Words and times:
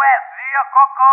Poesia 0.00 0.62
Cocó! 0.72 1.12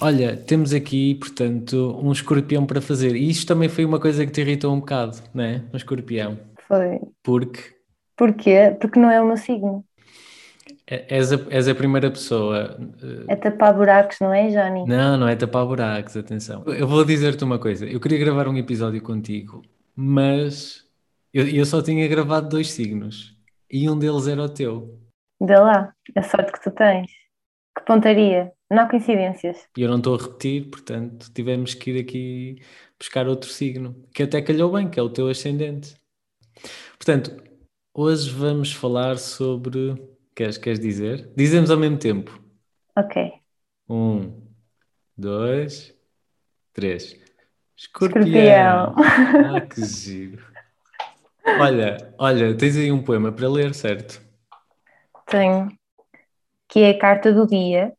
Olha, 0.00 0.36
temos 0.36 0.72
aqui, 0.72 1.16
portanto, 1.16 1.98
um 2.00 2.12
escorpião 2.12 2.64
para 2.64 2.80
fazer. 2.80 3.16
E 3.16 3.28
isto 3.28 3.48
também 3.48 3.68
foi 3.68 3.84
uma 3.84 3.98
coisa 3.98 4.24
que 4.24 4.30
te 4.30 4.42
irritou 4.42 4.72
um 4.72 4.78
bocado, 4.78 5.18
não 5.34 5.42
é? 5.42 5.64
Um 5.72 5.76
escorpião. 5.76 6.38
Foi. 6.68 7.00
Porque 7.24 7.76
Porquê? 8.16 8.76
Porque 8.80 8.98
não 8.98 9.10
é 9.10 9.22
o 9.22 9.26
meu 9.26 9.36
signo. 9.36 9.84
É- 10.86 11.16
és 11.16 11.32
a, 11.32 11.36
és 11.50 11.68
a 11.68 11.74
primeira 11.74 12.10
pessoa. 12.10 12.76
eh, 13.02 13.32
É 13.32 13.36
tapar 13.36 13.74
buracos, 13.74 14.18
não 14.20 14.32
é, 14.32 14.48
Johnny? 14.48 14.84
Não, 14.86 15.16
não 15.16 15.28
é 15.28 15.36
tapar 15.36 15.64
buracos, 15.66 16.16
atenção. 16.16 16.64
Eu 16.66 16.86
vou 16.86 17.04
dizer-te 17.04 17.44
uma 17.44 17.58
coisa. 17.58 17.86
Eu 17.86 18.00
queria 18.00 18.18
gravar 18.18 18.48
um 18.48 18.56
episódio 18.56 19.00
contigo, 19.02 19.62
mas 19.94 20.84
eu, 21.32 21.46
eu 21.48 21.64
só 21.66 21.82
tinha 21.82 22.06
gravado 22.08 22.48
dois 22.48 22.70
signos. 22.70 23.36
E 23.70 23.88
um 23.90 23.98
deles 23.98 24.26
era 24.26 24.42
o 24.42 24.48
teu. 24.48 24.98
Dê 25.40 25.56
lá, 25.56 25.92
a 26.16 26.22
sorte 26.22 26.52
que 26.52 26.62
tu 26.62 26.70
tens. 26.70 27.10
Que 27.76 27.84
pontaria. 27.84 28.50
Não 28.70 28.82
há 28.82 28.88
coincidências. 28.88 29.66
E 29.76 29.82
eu 29.82 29.88
não 29.88 29.98
estou 29.98 30.14
a 30.14 30.18
repetir, 30.22 30.68
portanto, 30.68 31.30
tivemos 31.32 31.74
que 31.74 31.90
ir 31.90 32.00
aqui 32.00 32.62
buscar 32.98 33.26
outro 33.28 33.48
signo, 33.48 33.94
que 34.12 34.24
até 34.24 34.42
calhou 34.42 34.72
bem, 34.72 34.90
que 34.90 34.98
é 34.98 35.02
o 35.02 35.08
teu 35.08 35.28
ascendente. 35.28 35.94
Portanto, 36.96 37.36
hoje 37.94 38.30
vamos 38.30 38.72
falar 38.72 39.16
sobre. 39.18 39.94
Queres, 40.38 40.56
queres 40.56 40.78
dizer? 40.78 41.32
Dizemos 41.34 41.68
ao 41.68 41.76
mesmo 41.76 41.98
tempo. 41.98 42.40
Ok. 42.96 43.32
Um, 43.90 44.40
dois, 45.16 45.92
três. 46.72 47.16
Escorpião. 47.76 48.94
Ah, 48.96 49.60
que 49.60 49.84
giro. 49.84 50.46
Olha, 51.58 52.14
olha, 52.16 52.56
tens 52.56 52.76
aí 52.76 52.92
um 52.92 53.02
poema 53.02 53.32
para 53.32 53.48
ler, 53.48 53.74
certo? 53.74 54.22
Tenho. 55.26 55.76
Que 56.68 56.82
é 56.82 56.90
a 56.90 56.98
carta 57.00 57.32
do 57.32 57.44
dia. 57.44 57.92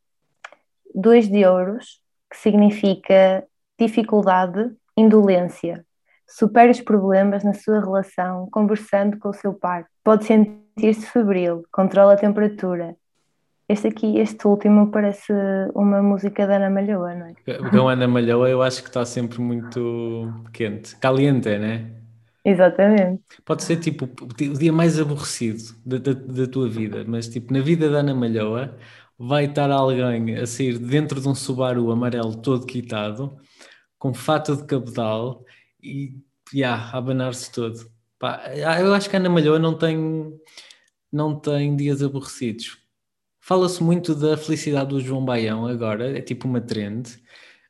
Dois 0.96 1.28
de 1.28 1.46
ouros, 1.46 2.02
que 2.32 2.38
significa 2.38 3.46
dificuldade, 3.78 4.74
indolência. 4.96 5.86
Supere 6.26 6.72
os 6.72 6.80
problemas 6.80 7.44
na 7.44 7.54
sua 7.54 7.82
relação 7.82 8.48
conversando 8.50 9.20
com 9.20 9.28
o 9.28 9.34
seu 9.34 9.54
par. 9.54 9.88
Pode 10.02 10.24
sentir-se 10.80 11.06
febril, 11.08 11.66
controla 11.72 12.14
a 12.14 12.18
temperatura. 12.18 12.96
Este 13.68 13.90
aqui, 13.90 14.18
este 14.18 14.48
último, 14.48 14.90
parece 14.90 15.32
uma 15.76 16.02
música 16.02 16.48
da 16.48 16.56
Ana 16.56 16.70
Malhoa, 16.70 17.14
não 17.14 17.28
é? 17.28 17.34
Porque 17.34 17.78
a 17.78 17.82
Ana 17.82 18.08
Malhoa 18.08 18.50
eu 18.50 18.64
acho 18.64 18.82
que 18.82 18.90
está 18.90 19.06
sempre 19.06 19.40
muito 19.40 20.34
quente. 20.52 20.96
Caliente, 20.98 21.56
né? 21.58 21.92
Exatamente. 22.44 23.22
Pode 23.46 23.64
ser 23.64 23.78
tipo 23.78 24.06
o 24.06 24.58
dia 24.58 24.74
mais 24.74 25.00
aborrecido 25.00 25.62
da, 25.86 25.98
da, 25.98 26.14
da 26.14 26.48
tua 26.48 26.68
vida, 26.68 27.04
mas 27.06 27.28
tipo 27.28 27.54
na 27.54 27.60
vida 27.60 27.92
da 27.92 28.00
Ana 28.00 28.16
Malhoa 28.16 28.76
vai 29.20 29.46
estar 29.46 29.70
alguém 29.70 30.36
a 30.38 30.48
sair 30.48 30.80
dentro 30.80 31.22
de 31.22 31.28
um 31.28 31.36
Subaru 31.36 31.92
amarelo 31.92 32.38
todo 32.38 32.66
quitado, 32.66 33.38
com 34.00 34.14
fato 34.14 34.56
de 34.56 34.64
cabedal 34.64 35.44
e 35.84 36.16
yeah, 36.54 36.90
abanar-se 36.98 37.52
todo. 37.52 37.78
Pá, 38.18 38.42
eu 38.54 38.94
acho 38.94 39.10
que 39.10 39.16
a 39.16 39.20
Ana 39.20 39.30
Malhoa 39.30 39.60
não 39.60 39.78
tem, 39.78 40.34
não 41.12 41.40
tem 41.40 41.76
dias 41.76 42.02
aborrecidos. 42.02 42.78
Fala-se 43.40 43.82
muito 43.84 44.14
da 44.14 44.38
felicidade 44.38 44.90
do 44.90 45.00
João 45.00 45.24
Baião 45.24 45.66
agora, 45.66 46.18
é 46.18 46.22
tipo 46.22 46.48
uma 46.48 46.62
trend, 46.62 47.22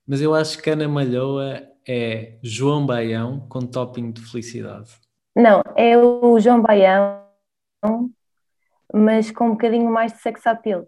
mas 0.05 0.21
eu 0.21 0.33
acho 0.33 0.61
que 0.61 0.69
a 0.69 0.73
Ana 0.73 0.87
Malhoa 0.87 1.61
é 1.87 2.37
João 2.41 2.85
Baião 2.85 3.47
com 3.47 3.61
topping 3.61 4.11
de 4.11 4.21
felicidade. 4.21 4.89
Não, 5.35 5.61
é 5.75 5.97
o 5.97 6.39
João 6.39 6.61
Baião, 6.61 7.23
mas 8.93 9.31
com 9.31 9.47
um 9.47 9.51
bocadinho 9.51 9.89
mais 9.89 10.11
de 10.11 10.19
sex 10.19 10.45
appeal. 10.45 10.88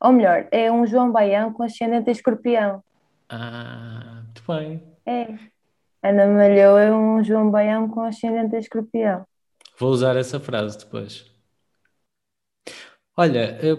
Ou 0.00 0.12
melhor, 0.12 0.46
é 0.50 0.70
um 0.70 0.86
João 0.86 1.10
Baião 1.10 1.52
com 1.52 1.62
ascendente 1.62 2.10
escorpião. 2.10 2.82
Ah, 3.28 4.22
muito 4.24 4.42
bem. 4.46 4.82
É. 5.04 5.38
Ana 6.02 6.26
Malhou 6.26 6.78
é 6.78 6.90
um 6.90 7.22
João 7.22 7.50
Baião 7.50 7.88
com 7.88 8.00
ascendente 8.02 8.56
escorpião. 8.56 9.24
Vou 9.78 9.90
usar 9.90 10.16
essa 10.16 10.40
frase 10.40 10.78
depois. 10.78 11.29
Olha, 13.22 13.44
eh, 13.66 13.76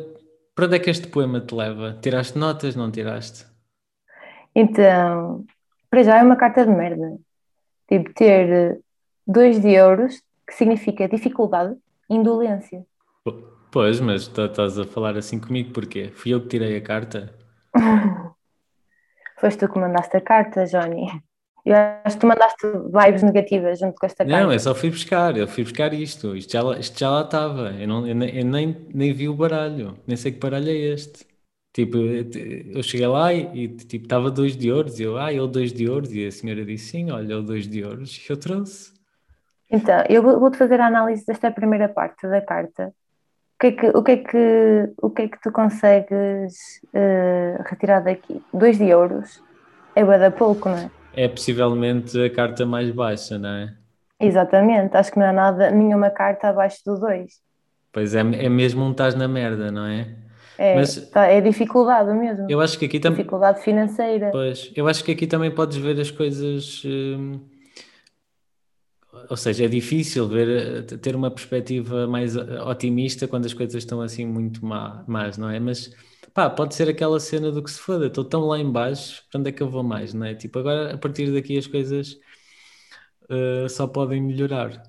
para 0.53 0.65
onde 0.65 0.75
é 0.75 0.79
que 0.79 0.91
este 0.91 1.07
poema 1.07 1.39
te 1.41 1.55
leva? 1.55 1.97
Tiraste 1.99 2.37
notas, 2.37 2.75
não 2.75 2.91
tiraste? 2.91 3.39
Então, 4.53 5.43
para 5.89 6.03
já 6.03 6.19
é 6.19 6.23
uma 6.23 6.35
carta 6.35 6.63
de 6.65 6.71
merda. 6.71 7.17
Tipo, 7.87 8.13
ter 8.13 8.49
eh, 8.49 8.79
dois 9.25 9.59
de 9.59 9.71
euros, 9.73 10.21
que 10.47 10.53
significa 10.53 11.07
dificuldade, 11.09 11.75
indolência. 12.09 12.85
Po- 13.23 13.49
Pois, 13.71 13.99
mas 14.01 14.27
tá- 14.27 14.45
estás 14.45 14.77
a 14.77 14.85
falar 14.85 15.15
assim 15.17 15.39
comigo 15.39 15.71
porquê? 15.73 16.11
Fui 16.13 16.33
eu 16.33 16.41
que 16.41 16.49
tirei 16.49 16.75
a 16.77 16.81
carta? 16.81 17.33
Foste 19.39 19.59
tu 19.65 19.73
que 19.73 19.79
mandaste 19.79 20.17
a 20.17 20.21
carta, 20.21 20.65
Johnny. 20.67 21.07
Eu 21.65 21.75
acho 22.05 22.15
que 22.17 22.21
tu 22.21 22.27
mandaste 22.27 22.65
vibes 22.67 23.23
negativas 23.23 23.79
junto 23.79 23.95
com 23.99 24.05
esta 24.05 24.25
Não, 24.25 24.25
carta. 24.25 24.53
eu 24.53 24.59
só 24.59 24.75
fui 24.75 24.89
buscar, 24.91 25.35
eu 25.37 25.47
fui 25.47 25.63
buscar 25.63 25.93
isto. 25.93 26.35
Isto 26.35 26.51
já, 26.53 26.61
lá- 26.61 26.79
isto 26.79 26.97
já 26.99 27.09
lá 27.09 27.21
estava. 27.23 27.71
Eu, 27.73 27.87
não, 27.87 28.07
eu, 28.07 28.13
nem, 28.15 28.37
eu 28.37 28.45
nem, 28.45 28.67
nem 28.93 29.13
vi 29.13 29.27
o 29.27 29.33
baralho, 29.35 29.97
nem 30.05 30.15
sei 30.15 30.31
que 30.31 30.39
baralho 30.39 30.69
é 30.69 30.73
este. 30.73 31.25
Tipo, 31.73 31.97
eu 31.97 32.29
eu 32.77 32.83
cheguei 32.83 33.07
lá 33.07 33.33
e, 33.33 33.63
e, 33.65 33.67
tipo, 33.77 34.05
estava 34.05 34.29
dois 34.29 34.55
de 34.57 34.71
ouros, 34.71 34.99
e 34.99 35.03
eu, 35.03 35.17
ah, 35.17 35.31
ele 35.33 35.47
dois 35.47 35.71
de 35.73 35.87
ouros, 35.89 36.11
e 36.13 36.25
a 36.27 36.31
senhora 36.31 36.65
disse 36.65 36.89
sim, 36.91 37.09
olha, 37.11 37.33
ele 37.33 37.43
dois 37.43 37.67
de 37.67 37.83
ouros, 37.83 38.17
e 38.17 38.31
eu 38.31 38.37
trouxe. 38.37 38.91
Então, 39.69 40.03
eu 40.09 40.21
vou- 40.21 40.39
vou-te 40.39 40.57
fazer 40.57 40.79
a 40.81 40.87
análise 40.87 41.25
desta 41.25 41.51
primeira 41.51 41.87
parte 41.89 42.27
da 42.27 42.41
carta. 42.41 42.89
O 43.55 43.59
que 43.61 43.67
é 43.67 43.71
que, 43.73 43.87
o 43.89 44.03
que, 44.03 44.11
é 44.13 44.17
que, 44.17 44.93
o 45.01 45.11
que, 45.11 45.23
é 45.23 45.29
que 45.29 45.41
tu 45.41 45.51
consegues 45.51 46.55
eh, 46.93 47.57
retirar 47.69 48.01
daqui? 48.01 48.45
Dois 48.53 48.77
de 48.79 48.87
euros 48.89 49.43
é 49.95 50.03
bué 50.05 50.19
da 50.19 50.31
pouco, 50.31 50.69
não 50.69 50.77
é? 50.79 50.91
É 51.13 51.27
possivelmente 51.27 52.19
a 52.21 52.29
carta 52.29 52.65
mais 52.65 52.89
baixa, 52.91 53.37
não 53.37 53.49
é? 53.49 53.73
Exatamente, 54.19 54.95
acho 54.95 55.11
que 55.11 55.19
não 55.19 55.25
há 55.25 55.33
nada, 55.33 55.71
nenhuma 55.71 56.09
carta 56.09 56.49
abaixo 56.49 56.79
do 56.85 56.99
dois. 56.99 57.41
Pois 57.91 58.15
é, 58.15 58.19
é 58.19 58.49
mesmo 58.49 58.83
um 58.83 58.91
estás 58.91 59.15
na 59.15 59.27
merda, 59.27 59.71
não 59.71 59.85
é? 59.85 60.07
É, 60.57 60.75
Mas- 60.75 61.09
tá- 61.09 61.25
é 61.25 61.41
dificuldade 61.41 62.13
mesmo, 62.13 62.49
Eu 62.49 62.61
acho 62.61 62.77
que 62.77 62.85
aqui 62.85 62.99
também. 62.99 63.17
dificuldade 63.17 63.61
financeira. 63.61 64.29
Pois, 64.31 64.71
eu 64.75 64.87
acho 64.87 65.03
que 65.03 65.11
aqui 65.11 65.25
também 65.27 65.49
podes 65.49 65.77
ver 65.77 65.99
as 65.99 66.11
coisas. 66.11 66.83
hum, 66.85 67.39
ou 69.29 69.37
seja, 69.37 69.65
é 69.65 69.67
difícil 69.67 70.27
ver, 70.27 70.83
eh, 70.93 70.97
ter 70.97 71.15
uma 71.15 71.31
perspectiva 71.31 72.07
mais 72.07 72.35
eh, 72.35 72.61
otimista 72.63 73.27
quando 73.27 73.45
as 73.45 73.53
coisas 73.53 73.75
estão 73.75 74.01
assim 74.01 74.25
muito 74.25 74.65
má, 74.65 75.03
más, 75.07 75.37
não 75.37 75.49
é? 75.49 75.59
Mas 75.59 75.91
pá, 76.33 76.49
pode 76.49 76.75
ser 76.75 76.89
aquela 76.89 77.19
cena 77.19 77.51
do 77.51 77.63
que 77.63 77.71
se 77.71 77.79
foda, 77.79 78.07
estou 78.07 78.23
tão 78.25 78.41
lá 78.47 78.59
em 78.59 78.71
baixo, 78.71 79.23
para 79.31 79.39
onde 79.39 79.49
é 79.49 79.53
que 79.53 79.61
eu 79.63 79.69
vou 79.69 79.83
mais, 79.83 80.13
não 80.13 80.25
é? 80.25 80.35
Tipo, 80.35 80.59
agora 80.59 80.93
a 80.93 80.97
partir 80.97 81.31
daqui 81.33 81.57
as 81.57 81.67
coisas 81.67 82.17
eh, 83.29 83.67
só 83.69 83.87
podem 83.87 84.21
melhorar. 84.21 84.81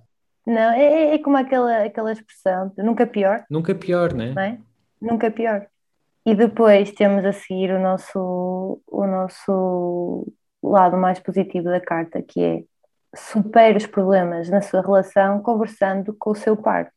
Não, 0.46 0.72
é, 0.72 0.84
é- 0.84 1.14
é 1.14 1.18
como 1.18 1.36
aquela, 1.36 1.84
aquela 1.84 2.12
expressão, 2.12 2.72
nunca 2.78 3.06
pior, 3.06 3.44
Nunca 3.48 3.74
pior, 3.74 4.12
né? 4.12 4.32
não 4.32 4.42
é? 4.42 4.58
Nunca 5.00 5.30
pior. 5.30 5.66
E 6.24 6.34
depois 6.34 6.92
temos 6.92 7.24
a 7.24 7.32
seguir 7.32 7.72
o 7.72 7.80
nosso, 7.80 8.80
o 8.86 9.06
nosso 9.06 10.32
lado 10.62 10.96
mais 10.96 11.18
positivo 11.18 11.64
da 11.64 11.80
carta, 11.80 12.22
que 12.22 12.40
é 12.40 12.64
supere 13.14 13.76
os 13.76 13.86
problemas 13.86 14.48
na 14.48 14.62
sua 14.62 14.80
relação 14.80 15.40
conversando 15.42 16.14
com 16.14 16.30
o 16.30 16.34
seu 16.34 16.56
par. 16.56 16.92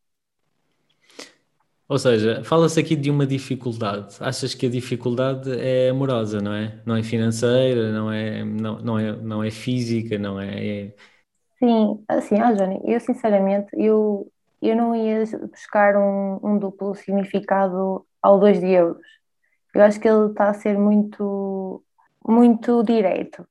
Ou 1.87 1.99
seja, 1.99 2.43
fala-se 2.43 2.79
aqui 2.79 2.95
de 2.95 3.11
uma 3.11 3.27
dificuldade. 3.27 4.17
Achas 4.19 4.55
que 4.55 4.65
a 4.65 4.69
dificuldade 4.69 5.51
é 5.59 5.89
amorosa, 5.89 6.41
não 6.41 6.51
é? 6.51 6.81
Não 6.83 6.95
é 6.95 7.03
financeira, 7.03 7.91
não 7.91 8.11
é, 8.11 8.43
não, 8.43 8.79
não 8.79 8.99
é, 8.99 9.15
não 9.15 9.43
é 9.43 9.51
física, 9.51 10.17
não 10.17 10.39
é, 10.39 10.67
é- 10.67 10.95
Sim, 11.59 12.03
assim, 12.07 12.39
ah, 12.39 12.51
Johnny, 12.53 12.81
eu 12.83 12.99
sinceramente, 12.99 13.69
eu, 13.73 14.29
eu 14.61 14.75
não 14.75 14.95
ia 14.95 15.23
buscar 15.49 15.95
um, 15.95 16.39
um 16.43 16.57
duplo 16.57 16.95
significado 16.95 18.05
ao 18.21 18.39
2 18.39 18.59
de 18.59 18.67
euros. 18.71 19.05
Eu 19.73 19.83
acho 19.83 19.99
que 19.99 20.07
ele 20.07 20.31
está 20.31 20.49
a 20.49 20.53
ser 20.53 20.77
muito, 20.77 21.83
muito 22.27 22.83
direito. 22.83 23.47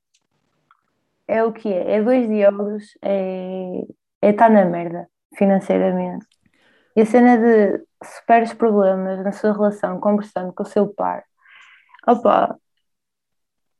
É 1.27 1.43
o 1.43 1.51
que 1.51 1.71
é, 1.71 1.95
é 1.97 2.03
2 2.03 2.27
de 2.27 2.37
euros, 2.39 2.83
é 3.01 3.81
é 4.21 4.29
estar 4.31 4.49
na 4.49 4.65
merda, 4.65 5.07
financeiramente. 5.37 6.25
E 6.95 7.01
a 7.01 7.05
cena 7.05 7.37
de 7.37 7.83
supera 8.03 8.43
os 8.45 8.53
problemas 8.53 9.23
na 9.23 9.31
sua 9.31 9.53
relação, 9.53 9.99
conversando 9.99 10.51
com 10.53 10.63
o 10.63 10.65
seu 10.65 10.87
par. 10.87 11.23
Opa, 12.07 12.57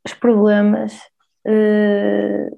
os 0.06 0.14
problemas, 0.14 0.94
eh, 1.46 2.50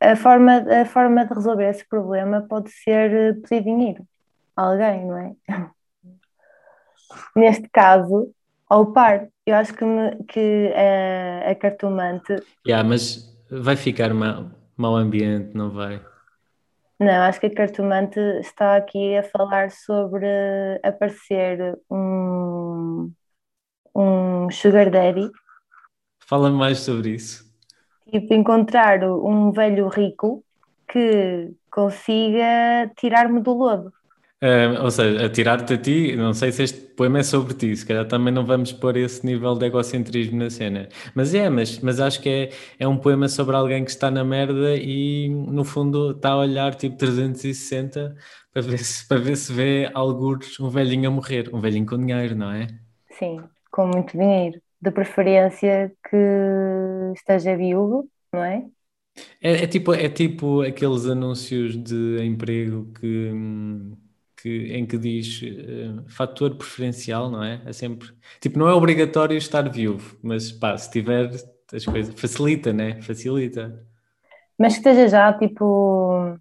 a 0.00 0.16
forma, 0.16 0.64
a 0.82 0.84
forma 0.86 1.26
de 1.26 1.34
resolver 1.34 1.68
esse 1.68 1.86
problema 1.86 2.46
pode 2.48 2.70
ser 2.70 3.12
eh, 3.12 3.32
pedir 3.34 3.64
dinheiro 3.64 4.06
a 4.56 4.62
alguém, 4.62 5.06
não 5.06 5.18
é? 5.18 5.34
Neste 7.36 7.68
caso, 7.68 8.32
ao 8.68 8.92
par. 8.92 9.28
Eu 9.44 9.56
acho 9.56 9.74
que, 9.74 9.84
me- 9.84 10.16
que 10.28 10.72
a, 10.74 11.50
a 11.50 11.54
cartomante, 11.56 12.36
Yeah, 12.66 12.88
mas 12.88 13.28
vai 13.50 13.76
ficar 13.76 14.12
ma- 14.14 14.50
Mau 14.76 14.96
ambiente, 14.96 15.54
não 15.54 15.70
vai. 15.70 16.02
Não, 16.98 17.22
acho 17.22 17.40
que 17.40 17.46
a 17.46 17.54
cartomante 17.54 18.20
está 18.40 18.76
aqui 18.76 19.16
a 19.16 19.22
falar 19.22 19.70
sobre 19.70 20.26
aparecer 20.84 21.78
um, 21.90 23.10
um 23.94 24.50
sugar 24.50 24.90
daddy, 24.90 25.30
Fala 26.26 26.48
mais 26.50 26.78
sobre 26.78 27.10
isso. 27.10 27.44
tipo 28.10 28.34
encontrar 28.34 29.02
um 29.04 29.52
velho 29.52 29.88
rico 29.88 30.44
que 30.88 31.52
consiga 31.70 32.90
tirar-me 32.96 33.40
do 33.42 33.52
lodo. 33.54 33.92
Ah, 34.42 34.82
ou 34.82 34.90
seja, 34.90 35.26
a 35.26 35.28
tirar-te 35.28 35.74
a 35.74 35.78
ti, 35.78 36.16
não 36.16 36.32
sei 36.32 36.50
se 36.50 36.62
este 36.62 36.80
poema 36.94 37.18
é 37.18 37.22
sobre 37.22 37.52
ti, 37.52 37.76
se 37.76 37.84
calhar 37.84 38.06
também 38.08 38.32
não 38.32 38.44
vamos 38.46 38.72
pôr 38.72 38.96
esse 38.96 39.24
nível 39.24 39.54
de 39.54 39.66
egocentrismo 39.66 40.38
na 40.38 40.48
cena. 40.48 40.88
Mas 41.14 41.34
é, 41.34 41.50
mas, 41.50 41.78
mas 41.80 42.00
acho 42.00 42.22
que 42.22 42.28
é, 42.28 42.50
é 42.78 42.88
um 42.88 42.96
poema 42.96 43.28
sobre 43.28 43.54
alguém 43.54 43.84
que 43.84 43.90
está 43.90 44.10
na 44.10 44.24
merda 44.24 44.76
e 44.76 45.28
no 45.28 45.62
fundo 45.62 46.12
está 46.12 46.30
a 46.30 46.38
olhar 46.38 46.74
tipo 46.74 46.96
360 46.96 48.16
para 48.52 48.62
ver 48.62 48.78
se, 48.78 49.06
para 49.06 49.18
ver 49.20 49.36
se 49.36 49.52
vê 49.52 49.90
algures 49.92 50.58
um 50.58 50.70
velhinho 50.70 51.08
a 51.10 51.12
morrer, 51.12 51.50
um 51.54 51.60
velhinho 51.60 51.84
com 51.86 51.98
dinheiro, 51.98 52.34
não 52.34 52.50
é? 52.50 52.66
Sim, 53.10 53.38
com 53.70 53.86
muito 53.86 54.16
dinheiro. 54.16 54.60
De 54.80 54.90
preferência 54.90 55.94
que 56.08 56.16
esteja 57.14 57.56
viúvo, 57.56 58.08
não 58.32 58.42
é? 58.44 58.66
É, 59.40 59.64
é 59.64 59.66
tipo, 59.66 59.92
é 59.94 60.08
tipo 60.08 60.62
aqueles 60.62 61.06
anúncios 61.06 61.76
de 61.76 62.22
emprego 62.24 62.92
que, 62.94 63.06
hum, 63.32 63.96
que, 64.42 64.72
em 64.72 64.86
que 64.86 64.96
diz 64.98 65.42
eh, 65.42 66.02
fator 66.08 66.54
preferencial, 66.56 67.30
não 67.30 67.42
é? 67.42 67.62
É 67.66 67.72
sempre. 67.72 68.08
Tipo, 68.40 68.58
não 68.58 68.68
é 68.68 68.72
obrigatório 68.72 69.36
estar 69.36 69.68
viúvo, 69.68 70.16
mas 70.22 70.50
pá, 70.50 70.76
se 70.76 70.90
tiver 70.90 71.30
as 71.72 71.84
coisas. 71.84 72.18
Facilita, 72.18 72.72
né? 72.72 73.00
Facilita. 73.02 73.86
Mas 74.58 74.74
que 74.74 74.78
esteja 74.78 75.08
já, 75.08 75.32
tipo, 75.32 76.36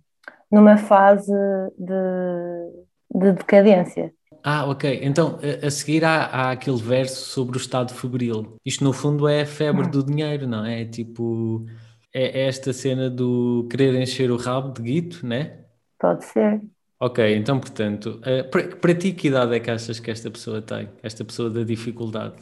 numa 0.51 0.78
fase 0.78 1.31
de, 1.78 3.19
de 3.19 3.31
decadência. 3.34 4.13
Ah, 4.44 4.66
ok. 4.66 5.00
Então, 5.04 5.40
a, 5.63 5.68
a 5.68 5.72
seguir 5.72 6.04
há, 6.06 6.25
há 6.25 6.52
aquele 6.52 6.81
verso 6.81 7.30
sobre 7.30 7.57
o 7.57 7.60
estado 7.60 7.94
febril. 7.94 8.57
Isto, 8.66 8.84
no 8.84 8.94
fundo, 8.94 9.28
é 9.28 9.42
a 9.42 9.45
febre 9.45 9.88
do 9.90 10.04
dinheiro, 10.04 10.48
não 10.48 10.66
é? 10.66 10.81
É 10.81 10.86
tipo. 10.86 11.66
É, 12.13 12.42
é 12.42 12.48
esta 12.48 12.74
cena 12.74 13.10
do 13.10 13.68
querer 13.69 13.94
encher 13.95 14.31
o 14.31 14.38
rabo 14.38 14.74
de 14.74 14.81
guito, 14.81 15.25
né? 15.25 15.66
Pode 16.00 16.25
ser. 16.25 16.62
Ok, 17.01 17.34
então, 17.34 17.57
portanto, 17.57 18.19
eh, 18.25 18.44
para, 18.44 18.75
para 18.75 18.94
ti, 18.94 19.13
que 19.13 19.30
idade 19.30 19.56
é 19.56 19.60
que 19.62 19.72
achas 19.72 20.01
que 20.01 20.12
esta 20.12 20.30
pessoa 20.30 20.62
tem? 20.62 20.90
Esta 21.01 21.24
pessoa 21.24 21.50
da 21.50 21.63
dificuldade? 21.63 22.36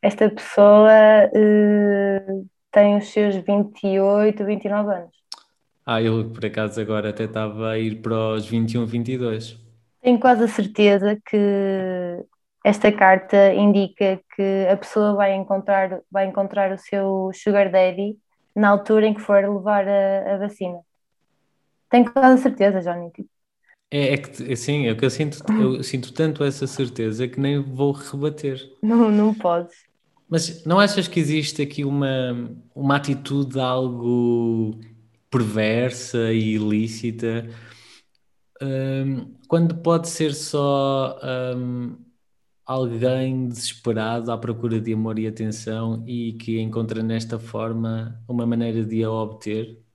Esta 0.00 0.30
pessoa 0.30 0.92
eh, 1.34 2.24
tem 2.70 2.96
os 2.96 3.08
seus 3.08 3.34
28, 3.34 4.44
29 4.44 4.94
anos. 4.94 5.10
Ah, 5.84 6.00
eu 6.00 6.30
por 6.30 6.46
acaso 6.46 6.80
agora 6.80 7.10
até 7.10 7.24
estava 7.24 7.70
a 7.70 7.78
ir 7.78 8.00
para 8.00 8.34
os 8.34 8.46
21, 8.46 8.86
22. 8.86 9.58
Tenho 10.00 10.20
quase 10.20 10.44
a 10.44 10.48
certeza 10.48 11.18
que 11.28 12.24
esta 12.64 12.92
carta 12.92 13.52
indica 13.54 14.20
que 14.36 14.68
a 14.70 14.76
pessoa 14.76 15.14
vai 15.14 15.34
encontrar, 15.34 16.00
vai 16.08 16.26
encontrar 16.26 16.70
o 16.72 16.78
seu 16.78 17.30
sugar 17.34 17.72
daddy 17.72 18.16
na 18.54 18.68
altura 18.68 19.06
em 19.06 19.14
que 19.14 19.20
for 19.20 19.42
levar 19.42 19.86
a, 19.88 20.34
a 20.34 20.38
vacina. 20.38 20.78
Tenho 21.90 22.12
quase 22.12 22.34
a 22.34 22.42
certeza, 22.42 22.80
Johnny. 22.80 23.10
É, 23.90 24.14
é 24.14 24.16
que, 24.16 24.52
assim, 24.52 24.86
é 24.86 24.94
que 24.94 25.04
eu 25.04 25.10
sinto, 25.10 25.38
eu 25.52 25.82
sinto 25.82 26.12
tanto 26.12 26.42
essa 26.42 26.66
certeza 26.66 27.28
que 27.28 27.38
nem 27.38 27.62
vou 27.62 27.92
rebater. 27.92 28.60
não, 28.82 29.10
não 29.10 29.34
podes. 29.34 29.86
Mas 30.28 30.64
não 30.64 30.80
achas 30.80 31.06
que 31.06 31.20
existe 31.20 31.62
aqui 31.62 31.84
uma, 31.84 32.50
uma 32.74 32.96
atitude 32.96 33.60
algo 33.60 34.78
perversa 35.30 36.32
e 36.32 36.54
ilícita, 36.54 37.48
hum, 38.60 39.34
quando 39.48 39.76
pode 39.76 40.08
ser 40.08 40.34
só, 40.34 41.18
hum, 41.56 41.96
alguém 42.64 43.48
desesperado 43.48 44.32
à 44.32 44.38
procura 44.38 44.80
de 44.80 44.92
amor 44.92 45.18
e 45.18 45.26
atenção 45.26 46.02
e 46.06 46.32
que 46.34 46.60
encontra 46.60 47.02
nesta 47.02 47.38
forma 47.38 48.20
uma 48.28 48.46
maneira 48.46 48.84
de 48.84 49.04
a 49.04 49.10
obter? 49.10 49.85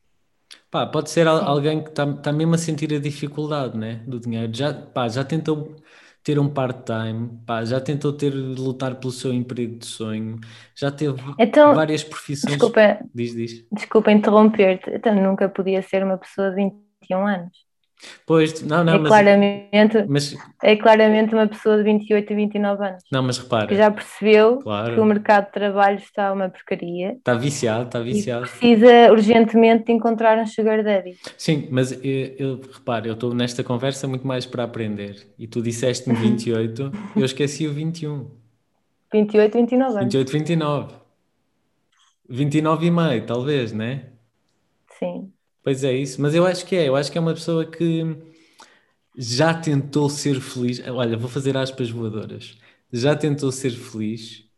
Pá, 0.71 0.87
pode 0.87 1.09
ser 1.09 1.27
al- 1.27 1.43
alguém 1.47 1.83
que 1.83 1.89
está 1.89 2.11
tá 2.17 2.31
mesmo 2.33 2.55
a 2.55 2.57
sentir 2.57 2.93
a 2.93 2.99
dificuldade, 2.99 3.77
né, 3.77 3.95
do 4.07 4.19
dinheiro. 4.19 4.53
Já, 4.55 4.73
pá, 4.73 5.07
já 5.09 5.23
tentou 5.25 5.75
ter 6.23 6.39
um 6.39 6.49
part-time, 6.53 7.39
pá, 7.45 7.65
já 7.65 7.81
tentou 7.81 8.13
ter 8.13 8.29
lutar 8.33 8.95
pelo 8.99 9.11
seu 9.11 9.33
emprego 9.33 9.77
de 9.79 9.85
sonho, 9.85 10.39
já 10.75 10.91
teve 10.91 11.21
Então, 11.37 11.69
várias 11.69 12.03
profissões. 12.03 12.63
desculpa, 12.63 12.99
Diz, 13.13 13.33
diz. 13.35 13.65
desculpa 13.71 14.11
interromper-te. 14.11 14.91
Então, 14.91 15.15
nunca 15.15 15.49
podia 15.49 15.81
ser 15.83 16.03
uma 16.05 16.17
pessoa 16.19 16.51
de 16.51 16.57
21 16.57 17.27
anos. 17.27 17.57
Pois, 18.25 18.61
não, 18.61 18.83
não, 18.83 18.93
É 18.93 18.97
mas, 18.99 19.07
claramente, 19.07 20.05
mas, 20.07 20.35
é 20.63 20.75
claramente 20.75 21.33
uma 21.33 21.47
pessoa 21.47 21.77
de 21.77 21.83
28 21.83 22.31
e 22.31 22.35
29 22.35 22.83
anos. 22.85 23.03
não, 23.11 23.23
mas 23.23 23.37
Que 23.37 23.43
repara, 23.43 23.75
já 23.75 23.91
percebeu 23.91 24.57
que 24.57 24.61
o 24.61 24.63
claro, 24.63 25.05
mercado 25.05 25.45
de 25.47 25.51
trabalho 25.51 25.97
está 25.97 26.31
uma 26.33 26.49
porcaria 26.49 27.13
está 27.13 27.33
viciado, 27.35 27.85
está 27.85 27.99
viciado. 27.99 28.41
precisa 28.41 29.11
urgentemente 29.11 29.85
de 29.85 29.91
encontrar 29.91 30.37
um 30.37 30.45
sugar 30.47 30.83
daddy. 30.83 31.17
Sim, 31.37 31.67
mas 31.71 31.91
eu, 31.91 32.35
eu 32.37 32.61
repara, 32.73 33.07
eu 33.07 33.13
estou 33.13 33.33
nesta 33.33 33.63
conversa 33.63 34.07
muito 34.07 34.25
mais 34.25 34.45
para 34.45 34.63
aprender. 34.63 35.27
E 35.37 35.47
tu 35.47 35.61
disseste-me 35.61 36.15
28, 36.15 36.91
eu 37.15 37.25
esqueci 37.25 37.67
o 37.67 37.73
21. 37.73 38.29
28, 39.13 39.57
29 39.57 39.91
anos. 39.99 40.03
28, 40.03 40.31
29. 40.31 40.93
29 42.29 42.85
e 42.85 42.91
meio, 42.91 43.25
talvez, 43.25 43.73
né? 43.73 44.05
Sim. 44.99 45.31
Pois 45.63 45.83
é 45.83 45.93
isso, 45.93 46.21
mas 46.21 46.33
eu 46.33 46.45
acho 46.45 46.65
que 46.65 46.75
é, 46.75 46.87
eu 46.87 46.95
acho 46.95 47.11
que 47.11 47.17
é 47.17 47.21
uma 47.21 47.33
pessoa 47.33 47.65
que 47.65 48.03
já 49.15 49.53
tentou 49.53 50.09
ser 50.09 50.39
feliz. 50.41 50.79
Olha, 50.87 51.17
vou 51.17 51.29
fazer 51.29 51.57
aspas 51.57 51.89
voadoras. 51.89 52.57
Já 52.91 53.15
tentou 53.15 53.51
ser 53.51 53.71
feliz 53.71 54.49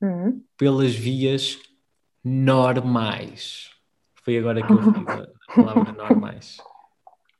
Uhum. 0.00 0.44
pelas 0.56 0.94
vias 0.94 1.58
normais. 2.24 3.70
Foi 4.22 4.38
agora 4.38 4.62
que 4.62 4.74
eu 4.74 4.82
fiz 4.94 5.16
a 5.16 5.22
a 5.22 5.54
palavra 5.54 5.92
normais. 5.92 6.56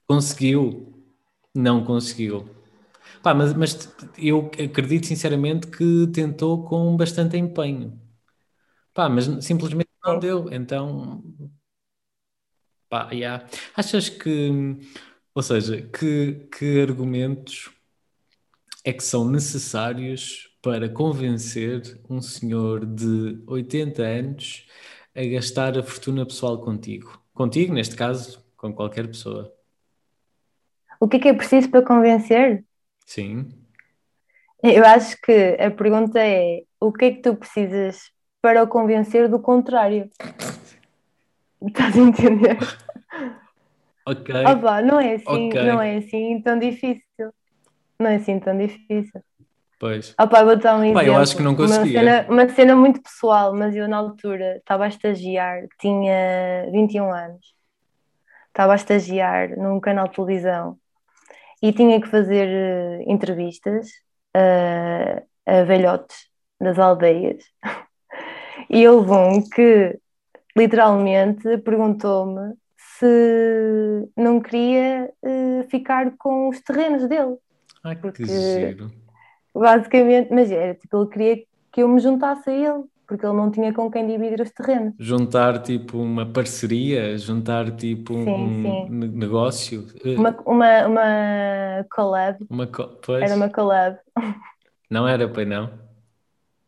Conseguiu? 0.06 0.92
Não 1.54 1.84
conseguiu. 1.84 2.48
Pá, 3.22 3.34
mas, 3.34 3.54
mas 3.54 3.94
eu 4.18 4.50
acredito 4.64 5.06
sinceramente 5.06 5.66
que 5.68 6.06
tentou 6.08 6.64
com 6.64 6.96
bastante 6.96 7.36
empenho. 7.36 8.00
Pá, 8.94 9.08
mas 9.08 9.26
simplesmente 9.44 9.88
não 10.04 10.14
Sim. 10.14 10.20
deu. 10.20 10.52
Então, 10.52 11.22
pá, 12.92 13.08
yeah. 13.10 13.42
Achas 13.74 14.10
que, 14.10 14.50
ou 15.34 15.42
seja, 15.42 15.80
que, 15.80 16.46
que 16.54 16.82
argumentos 16.82 17.70
é 18.84 18.92
que 18.92 19.02
são 19.02 19.26
necessários 19.30 20.54
para 20.60 20.90
convencer 20.90 21.98
um 22.10 22.20
senhor 22.20 22.84
de 22.84 23.42
80 23.46 24.02
anos 24.02 24.68
a 25.16 25.24
gastar 25.24 25.78
a 25.78 25.82
fortuna 25.82 26.26
pessoal 26.26 26.60
contigo? 26.60 27.18
Contigo, 27.32 27.72
neste 27.72 27.96
caso, 27.96 28.44
com 28.58 28.74
qualquer 28.74 29.06
pessoa. 29.06 29.50
O 31.00 31.08
que 31.08 31.16
é 31.16 31.20
que 31.20 31.28
é 31.28 31.32
preciso 31.32 31.70
para 31.70 31.80
convencer? 31.80 32.62
Sim. 33.06 33.48
Eu 34.62 34.84
acho 34.84 35.16
que 35.22 35.56
a 35.58 35.70
pergunta 35.70 36.20
é: 36.20 36.64
o 36.78 36.92
que 36.92 37.06
é 37.06 37.10
que 37.12 37.22
tu 37.22 37.34
precisas 37.36 38.10
para 38.42 38.62
o 38.62 38.68
convencer 38.68 39.30
do 39.30 39.40
contrário? 39.40 40.10
Estás 41.66 41.96
a 41.96 42.00
entender? 42.00 42.58
Ok. 44.06 44.34
Opa, 44.46 44.82
não 44.82 44.98
é 45.00 45.14
assim, 45.14 45.48
Ok. 45.48 45.62
não 45.62 45.80
é 45.80 45.96
assim 45.98 46.42
tão 46.42 46.58
difícil. 46.58 47.32
Não 47.98 48.10
é 48.10 48.16
assim 48.16 48.38
tão 48.40 48.56
difícil. 48.56 49.20
Pois. 49.78 50.14
Opa, 50.20 50.44
vou 50.44 50.56
dar 50.56 50.76
um 50.76 50.92
Pá, 50.92 51.04
eu 51.04 51.14
exemplo. 51.14 51.16
acho 51.20 51.36
que 51.36 51.42
não 51.42 51.52
Uma 51.52 51.58
conseguia. 51.66 52.00
cena, 52.00 52.26
uma 52.28 52.48
cena 52.48 52.76
muito 52.76 53.02
pessoal, 53.02 53.54
mas 53.54 53.74
eu 53.74 53.88
na 53.88 53.96
altura 53.96 54.56
estava 54.58 54.84
a 54.84 54.88
estagiar, 54.88 55.62
tinha 55.80 56.68
21 56.70 57.12
anos. 57.12 57.54
Estava 58.48 58.72
a 58.72 58.76
estagiar 58.76 59.56
num 59.56 59.80
canal 59.80 60.08
de 60.08 60.14
televisão 60.14 60.76
e 61.62 61.72
tinha 61.72 62.00
que 62.00 62.08
fazer 62.08 62.48
eh, 62.48 63.04
entrevistas 63.06 63.88
eh, 64.34 65.22
a 65.46 65.62
velhotes 65.64 66.16
das 66.60 66.78
aldeias. 66.78 67.44
E 68.70 68.86
houve 68.88 69.10
um 69.10 69.42
que 69.50 69.98
literalmente 70.56 71.58
perguntou-me 71.58 72.54
se 72.76 74.08
não 74.16 74.40
queria 74.40 75.10
eh, 75.24 75.66
ficar 75.70 76.12
com 76.18 76.48
os 76.48 76.60
terrenos 76.60 77.08
dele. 77.08 77.36
Ai, 77.84 77.96
que 77.96 78.02
Porque- 78.02 78.26
giro. 78.26 78.90
Basicamente, 79.54 80.32
mas 80.32 80.50
era 80.50 80.74
tipo, 80.74 80.96
ele 81.02 81.10
queria 81.10 81.44
que 81.70 81.82
eu 81.82 81.88
me 81.88 82.00
juntasse 82.00 82.48
a 82.48 82.52
ele, 82.52 82.84
porque 83.06 83.26
ele 83.26 83.34
não 83.36 83.50
tinha 83.50 83.72
com 83.74 83.90
quem 83.90 84.06
dividir 84.06 84.40
os 84.40 84.50
terrenos. 84.50 84.94
Juntar 84.98 85.60
tipo 85.62 85.98
uma 85.98 86.24
parceria, 86.24 87.18
juntar 87.18 87.70
tipo 87.76 88.14
Sim, 88.14 88.30
um 88.30 88.62
sim. 88.62 88.86
ne- 88.90 89.08
negócio. 89.08 89.86
Eh, 90.04 90.14
Uma, 90.16 90.30
uma, 90.46 90.86
uma 90.86 91.86
collab, 91.90 92.38
uma 92.48 92.66
co- 92.66 92.88
pois. 93.04 93.22
era 93.24 93.34
uma 93.34 93.50
collab. 93.50 93.98
Não 94.90 95.06
era, 95.06 95.28
pois 95.28 95.46
não? 95.46 95.70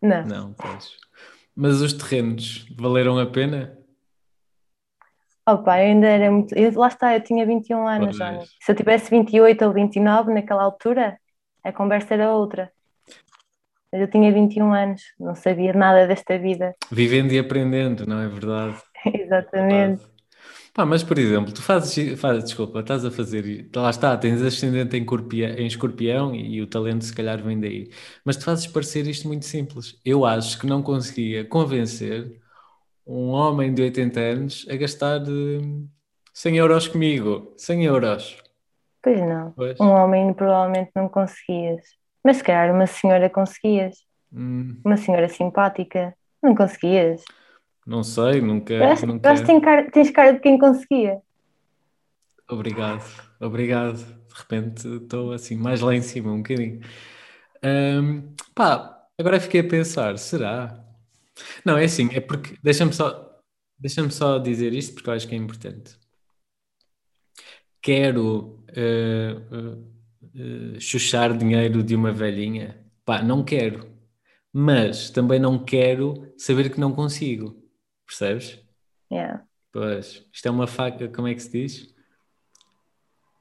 Não, 0.03 0.25
Não, 0.26 0.53
pois. 0.53 0.97
Mas 1.55 1.81
os 1.81 1.93
terrenos 1.93 2.67
valeram 2.77 3.19
a 3.19 3.27
pena? 3.27 3.79
Opa, 5.47 5.79
eu 5.79 5.87
ainda 5.87 6.07
era 6.07 6.31
muito. 6.31 6.55
eu- 6.57 6.73
lá 6.79 6.89
está, 6.89 7.15
eu 7.15 7.23
tinha 7.23 7.45
21 7.47 7.87
anos. 7.87 8.17
Se 8.61 8.73
eu 8.73 8.77
tivesse 8.77 9.11
28 9.11 9.65
ou 9.65 9.73
29 9.73 10.33
naquela 10.33 10.63
altura, 10.63 11.19
a 11.63 11.73
conversa 11.73 12.15
era 12.15 12.33
outra. 12.33 12.73
Mas 13.93 14.01
eu 14.01 14.11
tinha 14.11 14.33
21 14.33 14.73
anos, 14.73 15.03
não 15.21 15.35
sabia 15.35 15.73
nada 15.73 16.07
desta 16.07 16.37
vida. 16.39 16.75
Vivendo 16.91 17.33
e 17.33 17.39
aprendendo, 17.39 18.07
não 18.07 18.21
é 18.21 18.27
verdade? 18.27 18.77
Exatamente. 19.07 20.03
Pá, 20.75 20.85
mas 20.85 21.04
por 21.04 21.16
exemplo, 21.19 21.52
tu 21.52 21.62
fazes, 21.62 22.21
fazes, 22.21 22.45
desculpa, 22.47 22.81
estás 22.81 23.04
a 23.04 23.11
fazer, 23.11 23.71
lá 23.76 23.90
está, 23.90 24.16
tens 24.16 24.43
ascendente 24.43 24.97
em, 24.97 25.04
corpia- 25.04 25.54
em 25.61 25.66
escorpião 25.66 26.35
e 26.35 26.61
o 26.61 26.66
talento 26.66 27.04
se 27.04 27.14
calhar 27.14 27.40
vem 27.43 27.61
daí. 27.61 27.90
Mas 28.25 28.37
tu 28.37 28.45
fazes 28.45 28.66
parecer 28.66 29.07
isto 29.07 29.28
muito 29.28 29.45
simples. 29.47 30.00
Eu 30.04 30.25
acho 30.25 30.59
que 30.59 30.66
não 30.66 30.83
conseguia 30.83 31.45
convencer 31.45 32.40
um 33.07 33.28
homem 33.31 33.75
de 33.75 33.83
80 33.83 34.21
anos 34.21 34.66
a 34.71 34.76
gastar 34.76 35.23
eh, 35.23 35.61
100 36.33 36.57
euros 36.59 36.88
comigo. 36.88 37.54
100 37.57 37.85
euros. 37.85 38.37
Pois 39.02 39.21
não. 39.21 39.52
Pois. 39.52 39.78
Um 39.81 39.90
homem 39.90 40.33
provavelmente 40.35 40.90
não 40.97 41.09
conseguias. 41.09 41.83
Mas 42.25 42.38
se 42.38 42.45
calhar 42.45 42.75
uma 42.75 42.87
senhora 42.87 43.31
conseguias. 43.31 43.97
Hum, 44.33 44.81
Uma 44.85 44.97
senhora 44.97 45.28
simpática. 45.28 46.14
Não 46.43 46.54
conseguias. 46.54 47.23
Não 47.87 48.03
sei, 48.03 48.41
nunca, 48.41 48.75
acho, 48.93 49.07
nunca... 49.07 49.35
que 49.35 49.61
cara- 49.61 49.91
tens 49.91 50.11
cara 50.11 50.33
de 50.33 50.41
quem 50.41 50.59
conseguia. 50.59 51.21
Obrigado, 52.49 53.05
obrigado. 53.41 53.97
De 53.99 54.35
repente 54.35 54.88
estou 54.88 55.33
assim 55.33 55.57
mais 55.57 55.81
lá 55.81 55.95
em 55.95 56.03
cima 56.03 56.33
um 56.33 56.38
bocadinho. 56.38 56.81
Ahm, 57.62 58.35
pá, 58.55 59.07
agora 59.19 59.41
fiquei 59.41 59.61
a 59.61 59.69
pensar, 59.69 60.19
será? 60.19 60.85
Não, 61.64 61.79
é 61.79 61.85
assim, 61.85 62.09
é 62.12 62.21
porque 62.21 62.57
deixa-me 62.62 62.93
só, 62.93 63.41
deixa-me 63.79 64.11
só 64.11 64.38
dizer 64.38 64.73
isto 64.73 64.95
porque 64.95 65.11
eu 65.11 65.14
acho 65.14 65.29
que 65.29 65.35
é 65.35 65.38
importante. 65.38 65.97
Quero 67.83 68.64
eh, 68.69 69.37
eh, 69.53 69.79
eh, 70.76 70.81
chuchar 70.81 71.37
dinheiro 71.37 71.83
de 71.83 71.95
uma 71.95 72.12
velhinha? 72.12 72.83
Pá, 73.05 73.23
não 73.23 73.45
quero. 73.45 73.87
Mas 74.53 75.11
também 75.11 75.38
não 75.38 75.62
quero 75.64 76.33
saber 76.38 76.71
que 76.71 76.81
não 76.81 76.93
consigo. 76.95 77.63
Percebes? 78.07 78.63
Yeah. 79.11 79.45
Pois, 79.73 80.25
isto 80.33 80.47
é 80.47 80.51
uma 80.51 80.67
faca, 80.67 81.09
como 81.09 81.29
é 81.29 81.35
que 81.35 81.41
se 81.41 81.51
diz? 81.51 81.95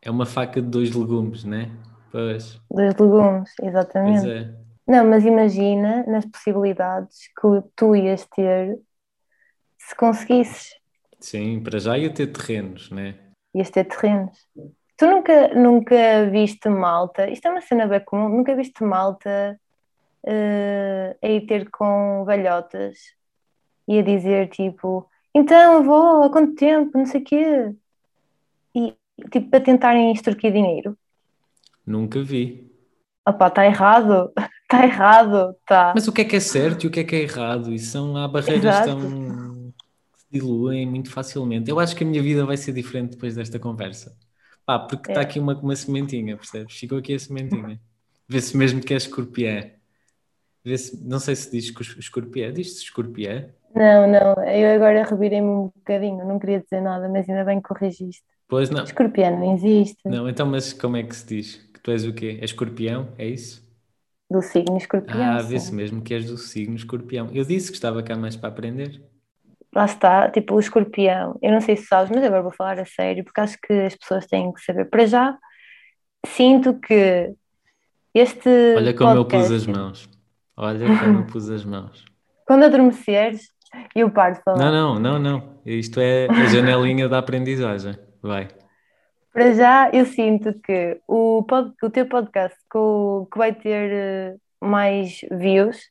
É 0.01 0.09
uma 0.09 0.25
faca 0.25 0.61
de 0.61 0.67
dois 0.67 0.93
legumes, 0.93 1.43
né? 1.43 1.71
Pois, 2.11 2.59
Dos 2.69 2.95
legumes, 2.95 3.51
pois 3.57 3.69
exatamente. 3.69 4.29
é. 4.29 4.53
Não, 4.85 5.05
mas 5.05 5.25
imagina 5.25 6.03
nas 6.05 6.25
possibilidades 6.25 7.27
que 7.27 7.69
tu 7.75 7.95
ias 7.95 8.25
ter 8.27 8.77
se 9.77 9.95
conseguisses. 9.95 10.75
Sim, 11.19 11.61
para 11.63 11.79
já 11.79 11.97
ia 11.97 12.13
ter 12.13 12.27
terrenos, 12.27 12.91
né? 12.91 13.15
Ias 13.55 13.69
ter 13.69 13.85
terrenos. 13.85 14.37
Tu 14.97 15.07
nunca, 15.07 15.53
nunca 15.53 16.29
viste 16.29 16.69
malta, 16.69 17.29
isto 17.29 17.47
é 17.47 17.51
uma 17.51 17.61
cena 17.61 17.87
bem 17.87 18.03
comum, 18.03 18.29
nunca 18.29 18.55
viste 18.55 18.83
malta 18.83 19.59
eh, 20.25 21.17
a 21.21 21.27
ir 21.27 21.45
ter 21.45 21.69
com 21.69 22.23
velhotas 22.25 22.97
e 23.87 23.99
a 23.99 24.01
dizer 24.01 24.49
tipo, 24.49 25.09
então 25.35 25.77
avó, 25.79 26.23
há 26.23 26.29
quanto 26.29 26.55
tempo, 26.55 26.97
não 26.97 27.05
sei 27.05 27.21
o 27.21 27.23
quê. 27.23 27.75
E 28.75 28.93
tipo, 29.31 29.49
para 29.49 29.61
tentarem 29.63 30.11
extorquir 30.11 30.51
dinheiro. 30.51 30.97
Nunca 31.85 32.21
vi. 32.23 32.71
Opá, 33.27 33.47
está 33.47 33.65
errado, 33.65 34.31
está 34.63 34.83
errado, 34.85 35.55
está. 35.61 35.93
Mas 35.95 36.07
o 36.07 36.11
que 36.13 36.21
é 36.21 36.25
que 36.25 36.35
é 36.35 36.39
certo 36.39 36.83
e 36.83 36.87
o 36.87 36.91
que 36.91 36.99
é 37.01 37.03
que 37.03 37.15
é 37.15 37.21
errado? 37.21 37.71
E 37.73 37.79
são, 37.79 38.17
há 38.17 38.27
barreiras 38.27 38.79
Exato. 38.81 38.85
tão 38.85 39.73
que 40.13 40.19
se 40.19 40.25
diluem 40.31 40.85
muito 40.87 41.09
facilmente. 41.11 41.69
Eu 41.69 41.79
acho 41.79 41.95
que 41.95 42.03
a 42.03 42.07
minha 42.07 42.21
vida 42.21 42.45
vai 42.45 42.57
ser 42.57 42.73
diferente 42.73 43.11
depois 43.11 43.35
desta 43.35 43.59
conversa. 43.59 44.17
Pá, 44.65 44.79
porque 44.79 45.09
está 45.11 45.21
É. 45.21 45.23
aqui 45.23 45.39
uma, 45.39 45.55
uma 45.59 45.75
sementinha, 45.75 46.37
percebes? 46.37 46.75
Ficou 46.77 46.97
aqui 46.97 47.13
a 47.13 47.19
sementinha. 47.19 47.79
Vê-se 48.27 48.55
mesmo 48.57 48.81
que 48.81 48.93
é 48.93 48.97
escorpião. 48.97 49.69
Não 51.03 51.19
sei 51.19 51.35
se 51.35 51.51
diz 51.51 51.65
escor- 51.65 51.99
escorpião. 51.99 52.51
Diz-se 52.51 52.83
escorpião? 52.83 53.49
Não, 53.75 54.07
não, 54.07 54.43
eu 54.45 54.75
agora 54.75 55.03
revirei-me 55.03 55.47
um 55.47 55.71
bocadinho, 55.75 56.25
não 56.25 56.37
queria 56.39 56.59
dizer 56.61 56.79
nada, 56.81 57.09
mas 57.09 57.27
ainda 57.27 57.43
bem 57.43 57.59
que 57.59 57.67
corrigiste. 57.67 58.23
Pois 58.47 58.69
não. 58.69 58.83
Escorpião 58.83 59.31
não 59.39 59.55
existe, 59.55 59.97
Não, 60.05 60.29
então, 60.29 60.45
mas 60.45 60.71
como 60.73 60.95
é 60.95 61.03
que 61.03 61.15
se 61.15 61.25
diz? 61.25 61.55
Que 61.73 61.79
tu 61.79 61.89
és 61.91 62.05
o 62.05 62.13
quê? 62.13 62.37
É 62.39 62.45
escorpião? 62.45 63.09
É 63.17 63.25
isso? 63.27 63.63
do 64.29 64.41
signo 64.41 64.77
escorpião. 64.77 65.21
Ah, 65.21 65.41
vê-se 65.43 65.71
mesmo 65.73 66.01
que 66.01 66.11
és 66.13 66.25
do 66.25 66.37
signo 66.37 66.75
escorpião. 66.75 67.29
Eu 67.31 67.45
disse 67.45 67.69
que 67.69 67.77
estava 67.77 68.01
cá 68.01 68.15
mais 68.15 68.35
para 68.35 68.49
aprender. 68.49 68.99
Lá 69.75 69.85
está, 69.85 70.29
tipo 70.29 70.55
o 70.55 70.59
escorpião. 70.59 71.37
Eu 71.41 71.51
não 71.51 71.61
sei 71.61 71.75
se 71.75 71.85
sabes, 71.85 72.09
mas 72.13 72.23
agora 72.23 72.41
vou 72.41 72.51
falar 72.51 72.79
a 72.79 72.85
sério, 72.85 73.23
porque 73.23 73.39
acho 73.39 73.57
que 73.61 73.71
as 73.73 73.95
pessoas 73.95 74.25
têm 74.25 74.51
que 74.51 74.61
saber. 74.61 74.85
Para 74.85 75.05
já, 75.05 75.37
sinto 76.25 76.79
que 76.79 77.33
este 78.13 78.49
Olha 78.75 78.93
como 78.95 79.11
eu 79.11 79.25
pus 79.25 79.47
podcast, 79.47 79.53
as 79.53 79.67
mãos. 79.67 80.09
Olha 80.55 80.85
como 80.99 81.19
eu 81.19 81.25
pus 81.25 81.49
as 81.49 81.65
mãos. 81.65 82.05
quando 82.45 82.63
adormeceres, 82.63 83.49
eu 83.95 84.09
paro 84.11 84.35
de 84.35 84.41
falar. 84.43 84.71
Não, 84.71 84.71
não, 84.71 84.99
não, 84.99 85.19
não. 85.19 85.59
Isto 85.65 85.99
é 85.99 86.27
a 86.29 86.45
janelinha 86.45 87.09
da 87.09 87.19
aprendizagem. 87.19 87.97
Vai. 88.21 88.47
Para 89.33 89.51
já, 89.53 89.89
eu 89.91 90.05
sinto 90.05 90.53
que 90.59 91.01
o, 91.07 91.43
pod, 91.43 91.73
o 91.81 91.89
teu 91.89 92.05
podcast 92.05 92.55
que, 92.71 93.31
que 93.31 93.37
vai 93.37 93.53
ter 93.53 93.91
eh, 93.91 94.35
mais 94.61 95.21
views, 95.31 95.89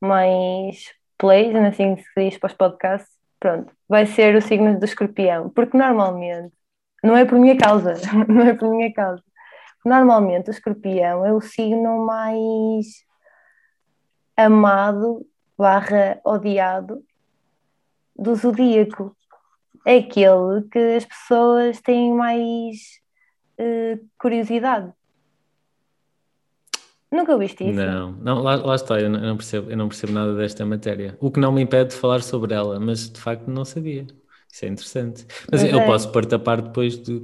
mais 0.00 0.94
plays, 1.18 1.52
não 1.52 1.66
assim 1.66 1.96
que 1.96 2.02
se 2.02 2.10
diz 2.16 2.38
para 2.38 2.46
os 2.46 2.54
podcasts, 2.54 3.14
pronto, 3.38 3.70
vai 3.86 4.06
ser 4.06 4.34
o 4.34 4.40
signo 4.40 4.78
do 4.78 4.84
escorpião, 4.84 5.50
porque 5.50 5.76
normalmente, 5.76 6.52
não 7.04 7.14
é 7.14 7.26
por 7.26 7.38
minha 7.38 7.58
causa, 7.58 7.92
não 8.26 8.42
é 8.42 8.54
por 8.54 8.70
minha 8.70 8.92
causa, 8.92 9.22
normalmente 9.84 10.48
o 10.48 10.52
escorpião 10.52 11.26
é 11.26 11.32
o 11.34 11.40
signo 11.42 12.06
mais 12.06 12.86
amado 14.36 15.26
barra 15.56 16.20
odiado 16.24 17.02
do 18.14 18.34
zodíaco. 18.34 19.16
É 19.86 19.98
aquele 19.98 20.62
que 20.70 20.78
as 20.78 21.04
pessoas 21.04 21.80
têm 21.80 22.12
mais 22.12 23.00
eh, 23.58 23.98
curiosidade. 24.18 24.92
Nunca 27.10 27.38
viste 27.38 27.64
isso? 27.64 27.74
Não, 27.74 28.12
não 28.12 28.42
lá, 28.42 28.56
lá 28.56 28.74
está, 28.74 29.00
eu 29.00 29.08
não 29.08 29.36
percebo, 29.36 29.70
eu 29.70 29.76
não 29.76 29.88
percebo 29.88 30.12
nada 30.12 30.34
desta 30.34 30.66
matéria. 30.66 31.16
O 31.20 31.30
que 31.30 31.38
não 31.38 31.52
me 31.52 31.62
impede 31.62 31.90
de 31.90 31.96
falar 31.96 32.20
sobre 32.22 32.52
ela, 32.52 32.80
mas 32.80 33.08
de 33.08 33.20
facto 33.20 33.48
não 33.48 33.64
sabia. 33.64 34.06
Isso 34.56 34.64
é 34.64 34.68
interessante. 34.68 35.26
Mas 35.52 35.62
Mas 35.62 35.70
eu 35.70 35.80
é. 35.80 35.86
posso 35.86 36.10
pôr-te 36.10 36.34
a 36.34 36.38
depois 36.62 36.96
do- 36.96 37.20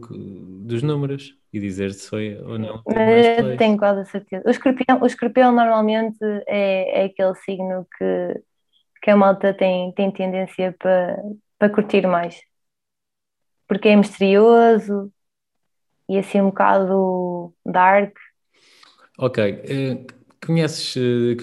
dos 0.67 0.83
números 0.83 1.35
e 1.51 1.59
dizer 1.59 1.95
se 1.95 2.07
foi 2.07 2.37
ou 2.37 2.59
não. 2.59 2.83
tem 2.83 2.95
Mas 2.95 3.57
tenho 3.57 3.79
quase 3.79 4.01
a 4.01 4.05
certeza. 4.05 4.43
O 4.47 4.51
escorpião, 4.51 5.01
o 5.01 5.07
escorpião 5.07 5.51
normalmente 5.51 6.19
é, 6.47 7.03
é 7.03 7.05
aquele 7.07 7.35
signo 7.37 7.87
que, 7.97 8.43
que 9.03 9.11
a 9.11 9.17
malta 9.17 9.55
tem, 9.55 9.93
tem 9.93 10.11
tendência 10.13 10.75
para 10.79 11.17
para 11.59 11.71
curtir 11.73 12.07
mais. 12.07 12.37
Porque 13.67 13.89
é 13.89 13.97
misterioso 13.97 15.11
e 16.09 16.19
assim 16.19 16.41
um 16.41 16.47
bocado 16.47 17.55
dark. 17.65 18.17
Ok, 19.19 19.39
eh, 19.43 20.07
conheces 20.45 20.97
eh, 20.97 21.37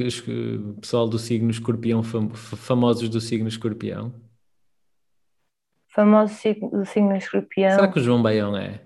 pessoal 0.82 1.08
do 1.08 1.18
signo 1.18 1.50
escorpião, 1.50 2.04
famosos 2.04 3.10
do 3.10 3.22
signo 3.22 3.48
escorpião? 3.48 4.14
Famoso 5.90 6.34
signo, 6.36 6.70
do 6.70 6.86
signo 6.86 7.16
escorpião. 7.16 7.72
Será 7.72 7.92
que 7.92 8.00
o 8.00 8.04
João 8.04 8.22
Baião 8.22 8.56
é? 8.56 8.82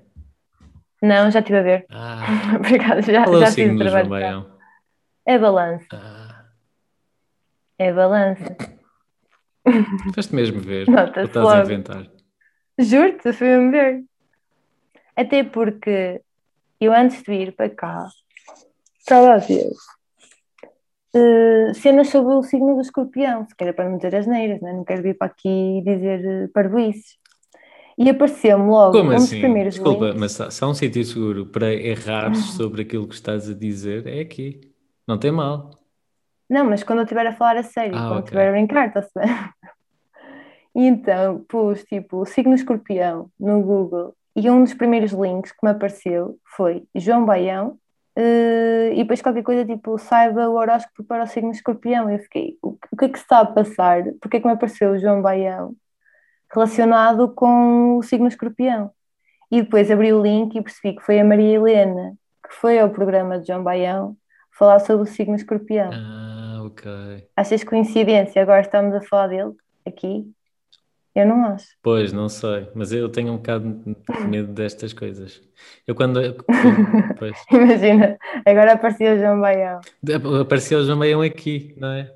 Não, 1.02 1.30
já 1.30 1.40
estive 1.40 1.60
a 1.60 1.64
ver. 1.64 1.86
Ah, 1.90 2.26
Obrigada, 2.56 3.02
já, 3.02 3.24
qual 3.24 3.36
é 3.36 3.38
o 3.38 3.40
já 3.42 3.46
fiz 3.48 3.56
signo 3.56 3.76
o 3.76 3.78
do. 3.78 3.90
João. 3.90 4.10
Baião? 4.10 4.54
É 5.26 5.38
balança, 5.38 5.88
Ah, 5.94 6.46
é 7.78 7.94
balança. 7.94 8.58
foste 10.16 10.36
mesmo 10.36 10.60
ver, 10.60 10.88
Nota-se 10.90 11.20
ou 11.20 11.26
estás 11.26 11.48
a 11.48 11.56
logo. 11.56 11.62
inventar? 11.72 12.08
Juro-te, 12.80 13.32
fui-me 13.34 13.72
ver. 13.72 14.04
Até 15.16 15.44
porque 15.44 16.22
eu 16.82 16.92
antes 16.94 17.18
de 17.24 17.32
vir 17.32 17.56
para 17.56 17.70
cá 17.70 18.08
estava 19.00 19.34
a 19.36 19.38
ver 19.38 19.70
eh, 21.16 21.74
cenas 21.74 22.10
sobre 22.10 22.34
o 22.36 22.44
signo 22.44 22.76
do 22.76 22.82
escorpião, 22.82 23.46
se 23.48 23.56
calhar 23.56 23.74
para 23.74 23.86
não 23.86 23.94
meter 23.94 24.16
as 24.16 24.28
neiras, 24.28 24.62
né? 24.62 24.74
não 24.74 24.84
quero 24.84 25.02
vir 25.04 25.18
para 25.18 25.28
aqui 25.28 25.82
dizer 25.86 26.50
uh. 26.50 27.02
E 27.96 28.10
apareceu-me 28.10 28.70
logo 28.70 28.98
Como 28.98 29.12
um 29.12 29.16
dos 29.16 29.26
assim? 29.26 29.40
primeiros 29.40 29.76
Desculpa, 29.76 30.06
links. 30.06 30.20
mas 30.40 30.54
se 30.54 30.64
há 30.64 30.68
um 30.68 30.74
sítio 30.74 31.04
seguro 31.04 31.46
para 31.46 31.72
errares 31.74 32.40
sobre 32.56 32.82
aquilo 32.82 33.08
que 33.08 33.14
estás 33.14 33.48
a 33.50 33.54
dizer, 33.54 34.08
é 34.08 34.20
aqui. 34.22 34.62
Não 35.08 35.18
tem 35.20 35.32
mal. 35.32 35.70
Não, 36.50 36.66
mas 36.66 36.84
quando 36.84 37.00
eu 37.00 37.04
estiver 37.04 37.28
a 37.28 37.34
falar 37.34 37.58
a 37.58 37.64
sério, 37.64 37.96
Ah, 37.96 38.08
quando 38.08 38.12
ok. 38.20 38.24
estiver 38.26 38.48
a 38.50 38.52
brincar, 38.52 38.88
está-se 38.88 39.12
bem. 39.16 39.28
E 40.76 40.88
então 40.88 41.46
pus 41.48 41.84
tipo 41.84 42.18
o 42.18 42.26
signo 42.26 42.56
escorpião 42.56 43.30
no 43.40 43.62
Google 43.62 44.16
e 44.36 44.50
um 44.50 44.64
dos 44.64 44.74
primeiros 44.74 45.12
links 45.12 45.52
que 45.52 45.60
me 45.62 45.70
apareceu 45.70 46.40
foi 46.58 46.84
João 46.96 47.26
Baião 47.28 47.78
eh, 48.16 48.92
e 48.94 48.98
depois 48.98 49.22
qualquer 49.22 49.44
coisa 49.44 49.66
tipo 49.66 49.98
saiba 49.98 50.50
o 50.50 50.56
horóscopo 50.56 51.04
para 51.04 51.24
o 51.24 51.28
signo 51.28 51.52
escorpião. 51.52 52.10
Eu 52.10 52.20
fiquei, 52.20 52.58
o, 52.62 52.74
que- 52.74 52.88
o 52.92 52.98
que 52.98 53.06
é 53.06 53.10
que 53.10 53.18
se 53.18 53.24
está 53.24 53.40
a 53.42 53.46
passar? 53.46 54.04
Porque 54.22 54.38
é 54.38 54.40
que 54.40 54.48
me 54.48 54.54
apareceu 54.54 54.92
o 54.92 54.98
João 55.00 55.22
Baião 55.22 55.76
relacionado 56.54 57.30
com 57.34 57.98
o 57.98 58.04
signo 58.04 58.28
escorpião. 58.28 58.92
E 59.52 59.62
depois 59.62 59.90
abri 59.92 60.14
o 60.14 60.22
link 60.22 60.56
e 60.56 60.62
percebi 60.62 60.96
que 60.96 61.04
foi 61.04 61.20
a 61.20 61.26
Maria 61.26 61.56
Helena, 61.58 62.14
que 62.48 62.54
foi 62.56 62.80
ao 62.80 62.90
programa 62.90 63.40
de 63.40 63.48
João 63.48 63.64
Baião, 63.64 64.16
falar 64.58 64.80
sobre 64.80 65.04
o 65.04 65.12
signo 65.12 65.36
escorpião. 65.36 65.90
Ah, 65.92 66.62
ok. 66.64 67.28
Achas 67.36 67.64
coincidência? 67.64 68.42
Agora 68.42 68.62
estamos 68.62 68.94
a 68.96 69.02
falar 69.02 69.28
dele 69.28 69.54
aqui? 69.86 70.32
Eu 71.16 71.26
não 71.28 71.46
acho. 71.46 71.76
Pois, 71.82 72.14
não 72.14 72.30
sei, 72.30 72.70
mas 72.74 72.92
eu 72.94 73.10
tenho 73.10 73.34
um 73.34 73.38
bocado 73.38 73.84
de 73.84 74.28
medo 74.28 74.54
destas 74.54 74.94
coisas. 74.94 75.42
Eu 75.86 75.96
quando. 75.96 76.20
Pois. 77.16 77.48
Imagina, 77.52 78.18
agora 78.46 78.74
apareceu 78.74 79.16
o 79.16 79.20
João 79.20 79.40
Baião. 79.42 79.80
Apareceu 80.42 80.80
o 80.80 80.84
João 80.86 81.00
Baião 81.00 81.22
aqui, 81.22 81.74
não 81.78 81.90
é? 81.92 82.14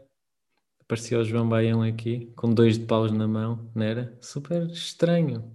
Apareceu 0.82 1.20
o 1.22 1.26
João 1.26 1.50
Baião 1.50 1.84
aqui, 1.84 2.32
com 2.36 2.54
dois 2.54 2.78
de 2.80 2.86
paus 2.86 3.12
na 3.12 3.28
mão, 3.28 3.70
não 3.76 3.86
era? 3.86 4.18
Super 4.22 4.64
estranho. 4.70 5.52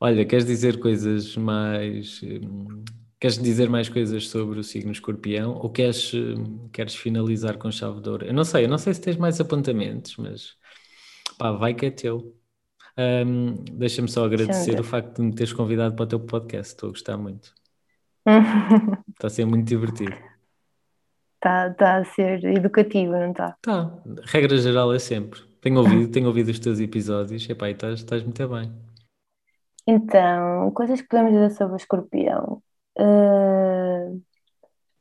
Olha, 0.00 0.24
queres 0.26 0.44
dizer 0.46 0.78
coisas 0.80 1.36
mais. 1.36 2.20
hum, 2.22 2.84
Queres 3.20 3.38
dizer 3.38 3.70
mais 3.70 3.88
coisas 3.88 4.28
sobre 4.28 4.58
o 4.58 4.62
signo 4.64 4.92
escorpião 4.92 5.54
ou 5.54 5.70
queres, 5.70 6.12
hum, 6.12 6.68
queres 6.70 6.94
finalizar 6.94 7.56
com 7.58 7.70
chave 7.70 8.00
de 8.00 8.08
ouro? 8.10 8.26
Eu 8.26 8.34
não 8.34 8.44
sei, 8.44 8.64
eu 8.64 8.68
não 8.68 8.76
sei 8.78 8.92
se 8.94 9.00
tens 9.00 9.16
mais 9.16 9.40
apontamentos, 9.40 10.16
mas 10.18 10.56
pá, 11.38 11.52
vai 11.52 11.74
que 11.74 11.86
é 11.86 11.90
teu. 11.90 12.34
Hum, 12.96 13.54
deixa-me 13.72 14.08
só 14.08 14.24
agradecer 14.24 14.78
o 14.78 14.84
facto 14.84 15.16
de 15.16 15.22
me 15.22 15.34
teres 15.34 15.52
convidado 15.52 15.96
para 15.96 16.04
o 16.04 16.08
teu 16.08 16.20
podcast, 16.20 16.74
estou 16.74 16.88
a 16.88 16.92
gostar 16.92 17.16
muito. 17.16 17.52
Está 19.10 19.26
a 19.26 19.30
ser 19.30 19.44
muito 19.44 19.66
divertido. 19.66 20.16
Está 21.34 21.70
tá 21.74 21.96
a 21.98 22.04
ser 22.04 22.42
educativo, 22.44 23.12
não 23.12 23.30
está? 23.30 23.54
Tá, 23.60 23.92
regra 24.24 24.56
geral 24.56 24.94
é 24.94 24.98
sempre. 24.98 25.42
Tenho 25.60 25.78
ouvido, 25.78 26.10
tenho 26.10 26.26
ouvido 26.26 26.48
os 26.50 26.58
teus 26.58 26.80
episódios, 26.80 27.48
epá, 27.50 27.68
e 27.68 27.72
estás, 27.72 28.00
estás 28.00 28.22
muito 28.22 28.48
bem. 28.48 28.72
Então, 29.86 30.70
coisas 30.70 31.02
que 31.02 31.08
podemos 31.08 31.32
dizer 31.32 31.50
sobre 31.50 31.74
o 31.74 31.76
escorpião. 31.76 32.62
Uh, 32.98 34.22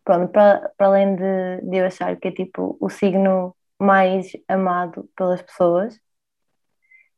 pronto, 0.03 0.31
para, 0.33 0.69
para 0.75 0.87
além 0.87 1.15
de, 1.15 1.61
de 1.69 1.77
eu 1.77 1.85
achar 1.85 2.17
que 2.17 2.27
é 2.27 2.31
tipo 2.31 2.77
o 2.79 2.89
signo 2.89 3.55
mais 3.79 4.31
amado 4.47 5.09
pelas 5.15 5.41
pessoas, 5.41 5.97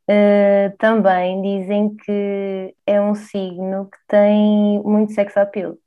uh, 0.09 0.77
também 0.77 1.41
dizem 1.41 1.95
que 1.95 2.75
é 2.85 3.01
um 3.01 3.15
signo 3.15 3.85
que 3.85 3.97
tem 4.07 4.81
muito 4.83 5.13
sex 5.13 5.35
appeal. 5.37 5.77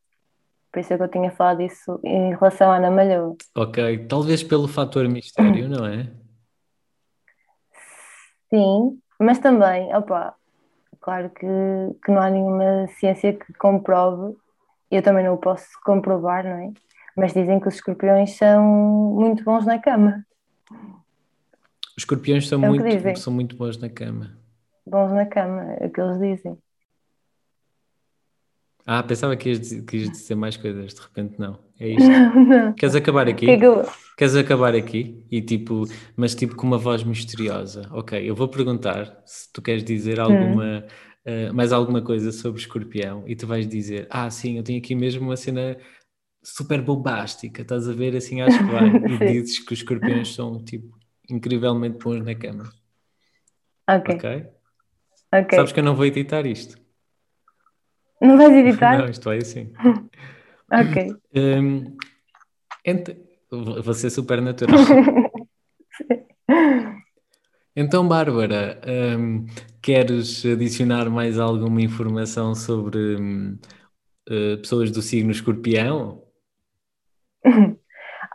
Por 0.72 0.80
isso 0.80 0.92
é 0.92 0.96
que 0.96 1.02
eu 1.02 1.08
tinha 1.08 1.30
falado 1.30 1.62
isso 1.62 1.98
em 2.04 2.34
relação 2.34 2.70
à 2.70 2.76
Ana 2.76 2.90
Malhoa. 2.90 3.36
Ok, 3.56 4.06
talvez 4.06 4.42
pelo 4.42 4.68
fator 4.68 5.08
mistério, 5.08 5.68
não 5.68 5.86
é? 5.86 6.10
Sim, 8.50 8.98
mas 9.18 9.38
também, 9.38 9.94
opa, 9.94 10.34
claro 11.00 11.30
que, 11.30 11.46
que 12.04 12.10
não 12.10 12.20
há 12.20 12.30
nenhuma 12.30 12.86
ciência 12.98 13.32
que 13.32 13.52
comprove, 13.54 14.36
eu 14.90 15.02
também 15.02 15.24
não 15.24 15.34
o 15.34 15.38
posso 15.38 15.66
comprovar, 15.84 16.44
não 16.44 16.58
é? 16.58 16.72
Mas 17.16 17.32
dizem 17.32 17.58
que 17.60 17.68
os 17.68 17.74
escorpiões 17.74 18.36
são 18.36 18.62
muito 18.64 19.42
bons 19.44 19.66
na 19.66 19.78
cama. 19.78 20.24
Os 21.98 22.02
escorpiões 22.02 22.46
são, 22.46 22.64
É 22.64 22.68
muito, 22.68 23.18
são 23.18 23.32
muito 23.32 23.56
bons 23.56 23.76
na 23.76 23.88
cama. 23.88 24.38
Bons 24.86 25.10
na 25.10 25.26
cama, 25.26 25.64
é 25.80 25.86
o 25.86 25.90
que 25.90 26.00
eles 26.00 26.20
dizem. 26.20 26.56
Ah, 28.86 29.02
pensava 29.02 29.36
que 29.36 29.48
ias, 29.48 29.58
dizer- 29.58 29.82
que 29.84 29.96
ias 29.96 30.10
dizer 30.12 30.36
mais 30.36 30.56
coisas, 30.56 30.94
de 30.94 31.00
repente 31.00 31.34
não. 31.40 31.58
É 31.76 31.88
isto. 31.98 32.08
Não, 32.08 32.44
não. 32.44 32.72
Queres 32.74 32.94
acabar 32.94 33.26
aqui? 33.28 33.50
é 33.50 33.66
eu- 33.66 33.82
Queres 34.16 34.36
acabar 34.36 34.76
aqui? 34.76 35.24
E 35.28 35.42
tipo, 35.42 35.86
mas 36.16 36.36
tipo 36.36 36.54
com 36.54 36.68
uma 36.68 36.78
voz 36.78 37.02
misteriosa. 37.02 37.88
Ok, 37.90 38.18
eu 38.30 38.34
vou 38.36 38.46
perguntar 38.46 39.20
se 39.26 39.52
tu 39.52 39.60
queres 39.60 39.82
dizer 39.82 40.20
alguma, 40.20 40.84
eh, 41.24 41.50
mais 41.50 41.72
alguma 41.72 42.00
coisa 42.00 42.30
sobre 42.30 42.60
escorpião 42.60 43.24
e 43.26 43.34
tu 43.34 43.44
vais 43.44 43.66
dizer, 43.66 44.06
ah 44.08 44.30
sim, 44.30 44.56
eu 44.56 44.62
tenho 44.62 44.78
aqui 44.78 44.94
mesmo 44.94 45.22
uma 45.24 45.36
cena 45.36 45.76
super 46.44 46.80
bombástica, 46.80 47.62
estás 47.62 47.88
a 47.88 47.92
ver? 47.92 48.14
Assim 48.16 48.40
acho 48.40 48.56
que 48.64 48.70
vai. 48.70 48.88
E 49.12 49.18
dizes 49.18 49.58
que 49.58 49.72
os 49.72 49.80
escorpiões 49.80 50.32
são 50.32 50.64
tipo 50.64 50.96
incrivelmente 51.30 51.98
bons 51.98 52.24
na 52.24 52.34
cama. 52.34 52.70
Ok, 53.88 54.14
Ok? 55.32 55.56
Sabes 55.56 55.72
que 55.72 55.80
eu 55.80 55.84
não 55.84 55.94
vou 55.96 56.06
editar 56.06 56.46
isto. 56.46 56.76
Não 58.20 58.36
vais 58.36 58.52
editar? 58.54 58.98
Não, 58.98 59.08
isto 59.08 59.24
vai 59.24 59.38
assim. 59.38 59.72
Ok. 60.70 61.16
Hum, 61.34 61.96
ent- 62.84 63.16
vou 63.50 63.94
ser 63.94 64.10
super 64.10 64.42
natural. 64.42 64.76
Então, 67.74 68.06
Bárbara, 68.08 68.80
hum, 69.18 69.46
queres 69.80 70.44
adicionar 70.44 71.08
mais 71.08 71.38
alguma 71.38 71.80
informação 71.80 72.54
sobre 72.54 72.98
hum, 73.16 73.56
eh, 74.28 74.56
pessoas 74.58 74.90
do 74.90 75.00
signo 75.00 75.30
escorpião? 75.30 76.27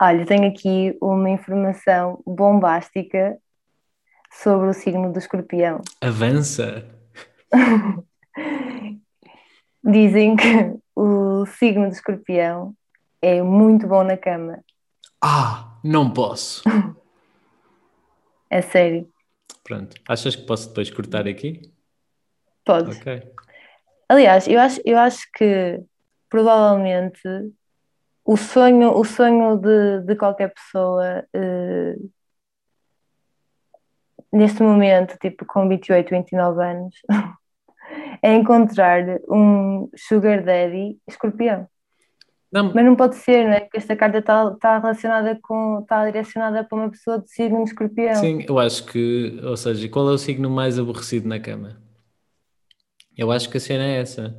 Olha, 0.02 0.26
tenho 0.26 0.48
aqui 0.48 0.98
uma 1.02 1.30
informação 1.30 2.22
bombástica 2.26 3.38
sobre 4.32 4.68
o 4.68 4.74
signo 4.74 5.12
do 5.12 5.20
escorpião. 5.20 5.82
Avança! 6.02 6.88
Dizem 9.84 10.36
que 10.36 10.76
o 10.96 11.46
signo 11.46 11.88
do 11.88 11.94
escorpião 11.94 12.74
é 13.22 13.42
muito 13.42 13.88
bom 13.88 14.04
na 14.04 14.18
cama. 14.18 14.64
Ah, 15.22 15.78
não 15.84 16.12
posso! 16.12 16.64
É 18.50 18.62
sério. 18.62 19.12
Pronto, 19.64 19.96
achas 20.08 20.36
que 20.36 20.46
posso 20.46 20.68
depois 20.68 20.92
cortar 20.92 21.28
aqui? 21.28 21.74
Podes. 22.64 23.00
Ok. 23.00 23.34
Aliás, 24.08 24.48
eu 24.48 24.60
acho, 24.60 24.80
eu 24.86 24.96
acho 24.96 25.28
que 25.34 25.82
provavelmente 26.30 27.20
o 28.26 28.38
sonho, 28.38 28.98
o 28.98 29.04
sonho 29.04 29.58
de, 29.58 30.02
de 30.06 30.16
qualquer 30.16 30.54
pessoa 30.54 31.26
eh, 31.34 31.96
neste 34.32 34.64
momento, 34.64 35.18
tipo 35.20 35.46
com 35.46 35.68
28, 35.68 36.10
29 36.10 36.64
anos, 36.64 36.96
é 38.24 38.34
encontrar 38.34 39.04
um 39.30 39.90
sugar 39.96 40.44
daddy 40.44 40.98
escorpião. 41.08 41.68
Não, 42.52 42.72
Mas 42.72 42.86
não 42.86 42.96
pode 42.96 43.16
ser, 43.16 43.46
não 43.46 43.54
é? 43.54 43.62
Porque 43.62 43.78
esta 43.78 43.96
carta 43.96 44.20
está 44.20 44.52
está 44.54 44.78
relacionada 44.78 45.40
com, 45.42 45.80
está 45.82 46.06
direcionada 46.06 46.64
para 46.64 46.78
uma 46.78 46.90
pessoa 46.90 47.20
de 47.20 47.30
signo 47.32 47.64
de 47.64 47.72
escorpião. 47.72 48.16
sim, 48.16 48.46
eu 48.48 48.60
acho 48.60 48.86
que, 48.86 49.40
ou 49.44 49.58
seja, 49.58 49.90
qual 49.90 50.08
é 50.10 50.12
o 50.12 50.18
signo 50.20 50.50
mais 50.50 50.78
aborrecido 50.78 51.28
na 51.28 51.40
cama? 51.40 51.82
Eu 53.18 53.32
acho 53.32 53.50
que 53.50 53.58
a 53.58 53.60
cena 53.60 53.84
é 53.84 54.02
essa. 54.02 54.38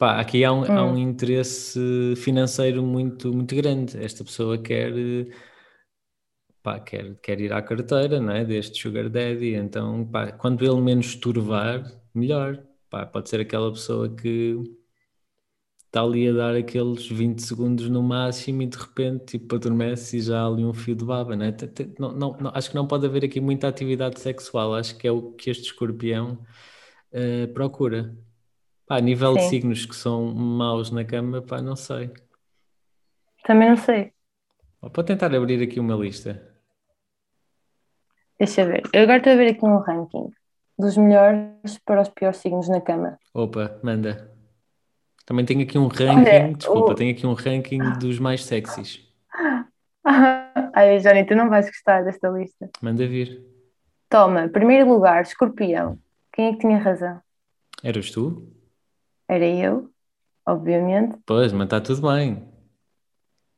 Pá, 0.00 0.20
aqui 0.20 0.44
há 0.44 0.52
um, 0.52 0.64
há 0.74 0.84
um 0.84 0.98
interesse 0.98 2.14
financeiro 2.16 2.82
muito, 2.82 3.32
muito 3.34 3.54
grande. 3.54 4.02
Esta 4.02 4.24
pessoa 4.24 4.58
quer, 4.58 4.92
pá, 6.62 6.80
quer, 6.80 7.16
quer 7.20 7.40
ir 7.40 7.52
à 7.52 7.62
carteira, 7.62 8.20
não 8.20 8.32
é? 8.32 8.44
Deste 8.44 8.80
Sugar 8.80 9.08
Daddy. 9.10 9.54
Então, 9.54 10.06
pá, 10.10 10.32
quando 10.32 10.64
ele 10.64 10.80
menos 10.80 11.14
turvar, 11.16 11.84
melhor. 12.14 12.66
Pá, 12.90 13.06
pode 13.06 13.28
ser 13.30 13.40
aquela 13.40 13.70
pessoa 13.72 14.14
que 14.14 14.56
está 15.86 16.02
ali 16.02 16.28
a 16.28 16.32
dar 16.32 16.54
aqueles 16.56 17.06
20 17.08 17.40
segundos 17.42 17.88
no 17.90 18.02
máximo 18.02 18.62
e 18.62 18.66
de 18.66 18.76
repente 18.78 19.38
tipo, 19.38 19.56
adormece 19.56 20.16
e 20.18 20.20
já 20.22 20.42
há 20.42 20.46
ali 20.46 20.64
um 20.64 20.72
fio 20.72 20.94
de 20.94 21.04
baba, 21.04 21.36
não 21.36 21.44
é? 21.46 21.56
Não- 21.98 22.12
não- 22.12 22.36
não- 22.40 22.52
acho 22.54 22.70
que 22.70 22.76
não 22.76 22.86
pode 22.86 23.06
haver 23.06 23.24
aqui 23.24 23.40
muita 23.40 23.68
atividade 23.68 24.20
sexual, 24.20 24.74
acho 24.74 24.96
que 24.96 25.06
é 25.08 25.12
o 25.12 25.32
que 25.32 25.50
este 25.50 25.64
escorpião 25.66 26.44
eh, 27.12 27.46
procura. 27.48 28.16
A 28.90 29.00
nível 29.00 29.34
de 29.34 29.42
Sim. 29.42 29.48
signos 29.50 29.86
que 29.86 29.94
são 29.94 30.34
maus 30.34 30.90
na 30.90 31.04
cama, 31.04 31.40
pá, 31.40 31.62
não 31.62 31.76
sei. 31.76 32.10
Também 33.44 33.68
não 33.70 33.76
sei. 33.76 34.12
Vou 34.82 35.04
tentar 35.04 35.32
abrir 35.34 35.62
aqui 35.62 35.78
uma 35.78 35.94
lista. 35.94 36.42
Deixa 38.36 38.62
eu 38.62 38.66
ver. 38.66 38.82
Eu 38.92 39.02
agora 39.02 39.18
estou 39.18 39.32
a 39.32 39.36
ver 39.36 39.50
aqui 39.50 39.64
um 39.64 39.78
ranking 39.78 40.30
dos 40.76 40.96
melhores 40.96 41.78
para 41.84 42.00
os 42.02 42.08
piores 42.08 42.38
signos 42.38 42.68
na 42.68 42.80
cama. 42.80 43.16
Opa, 43.32 43.78
manda. 43.82 44.28
Também 45.24 45.44
tenho 45.44 45.62
aqui 45.62 45.78
um 45.78 45.86
ranking, 45.86 46.28
Olha, 46.28 46.52
desculpa, 46.54 46.90
o- 46.92 46.94
tenho 46.96 47.12
aqui 47.12 47.24
um 47.26 47.34
ranking 47.34 47.78
dos 48.00 48.18
mais 48.18 48.44
sexys. 48.44 49.06
Ai, 50.74 50.98
Johnny, 50.98 51.24
tu 51.26 51.36
não 51.36 51.48
vais 51.48 51.66
gostar 51.66 52.02
desta 52.02 52.28
lista. 52.28 52.68
Manda 52.82 53.06
vir. 53.06 53.40
Toma, 54.08 54.48
primeiro 54.48 54.88
lugar, 54.92 55.22
escorpião. 55.22 55.96
Quem 56.32 56.48
é 56.48 56.52
que 56.54 56.58
tinha 56.58 56.78
razão? 56.78 57.20
Eras 57.84 58.10
tu? 58.10 58.48
Era 59.30 59.46
eu, 59.46 59.88
obviamente. 60.44 61.16
Pois, 61.24 61.52
mas 61.52 61.66
está 61.66 61.80
tudo 61.80 62.02
bem. 62.10 62.48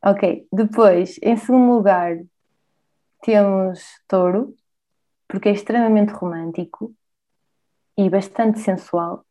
Ok, 0.05 0.47
depois, 0.53 1.19
em 1.23 1.35
segundo 1.35 1.73
lugar, 1.77 2.19
temos 3.23 3.81
touro, 4.07 4.55
porque 5.27 5.49
é 5.49 5.53
extremamente 5.53 6.13
romântico 6.13 6.95
e 7.97 8.11
bastante 8.11 8.59
sensual. 8.59 9.25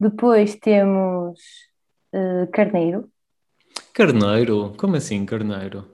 Depois 0.00 0.54
temos 0.56 1.38
eh, 2.14 2.46
carneiro, 2.50 3.10
Carneiro? 3.92 4.72
Como 4.78 4.96
assim, 4.96 5.26
carneiro? 5.26 5.84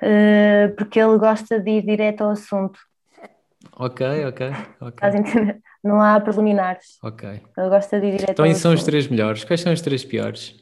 eh, 0.00 0.68
porque 0.78 0.98
ele 0.98 1.18
gosta 1.18 1.60
de 1.60 1.70
ir 1.70 1.82
direto 1.84 2.24
ao 2.24 2.30
assunto. 2.30 2.78
Ok, 3.72 4.00
ok, 4.26 4.40
ok. 4.80 4.94
Estás 4.94 5.14
a 5.14 5.18
entender? 5.18 5.62
Não 5.84 6.00
há 6.00 6.18
preliminares. 6.18 6.98
Ok. 7.02 7.42
Eu 7.58 7.68
gosto 7.68 8.00
de 8.00 8.06
ir 8.06 8.12
direto 8.12 8.30
Então, 8.32 8.46
isso 8.46 8.60
são 8.60 8.72
os 8.72 8.82
três 8.82 9.06
melhores. 9.06 9.44
Quais 9.44 9.60
são 9.60 9.70
os 9.72 9.82
três 9.82 10.02
piores? 10.02 10.52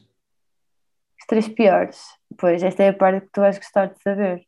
Os 1.19 1.25
três 1.25 1.47
piores. 1.47 1.97
Pois, 2.37 2.61
esta 2.61 2.83
é 2.83 2.89
a 2.89 2.93
parte 2.93 3.21
que 3.25 3.31
tu 3.31 3.39
vais 3.39 3.57
gostar 3.57 3.85
de 3.87 4.01
saber. 4.01 4.45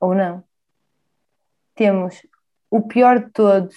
Ou 0.00 0.14
não. 0.14 0.42
Temos 1.76 2.20
o 2.70 2.82
pior 2.82 3.20
de 3.20 3.30
todos. 3.30 3.76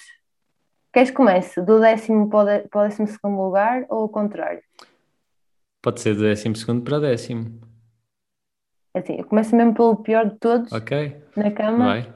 Queres 0.92 1.10
que 1.10 1.16
comece 1.16 1.62
do 1.62 1.80
décimo 1.80 2.28
para 2.28 2.64
o 2.74 2.78
o 2.80 2.82
décimo 2.82 3.06
segundo 3.06 3.40
lugar 3.40 3.86
ou 3.88 4.00
ao 4.00 4.08
contrário? 4.08 4.62
Pode 5.80 6.00
ser 6.00 6.14
do 6.16 6.22
décimo 6.22 6.56
segundo 6.56 6.82
para 6.82 6.98
o 6.98 7.00
décimo. 7.00 7.60
É 8.94 8.98
Assim, 8.98 9.14
eu 9.16 9.24
começo 9.24 9.54
mesmo 9.56 9.72
pelo 9.74 9.96
pior 9.96 10.28
de 10.28 10.36
todos 10.38 10.70
Ok? 10.72 11.16
na 11.36 11.50
cama. 11.52 11.84
Vai. 11.86 12.14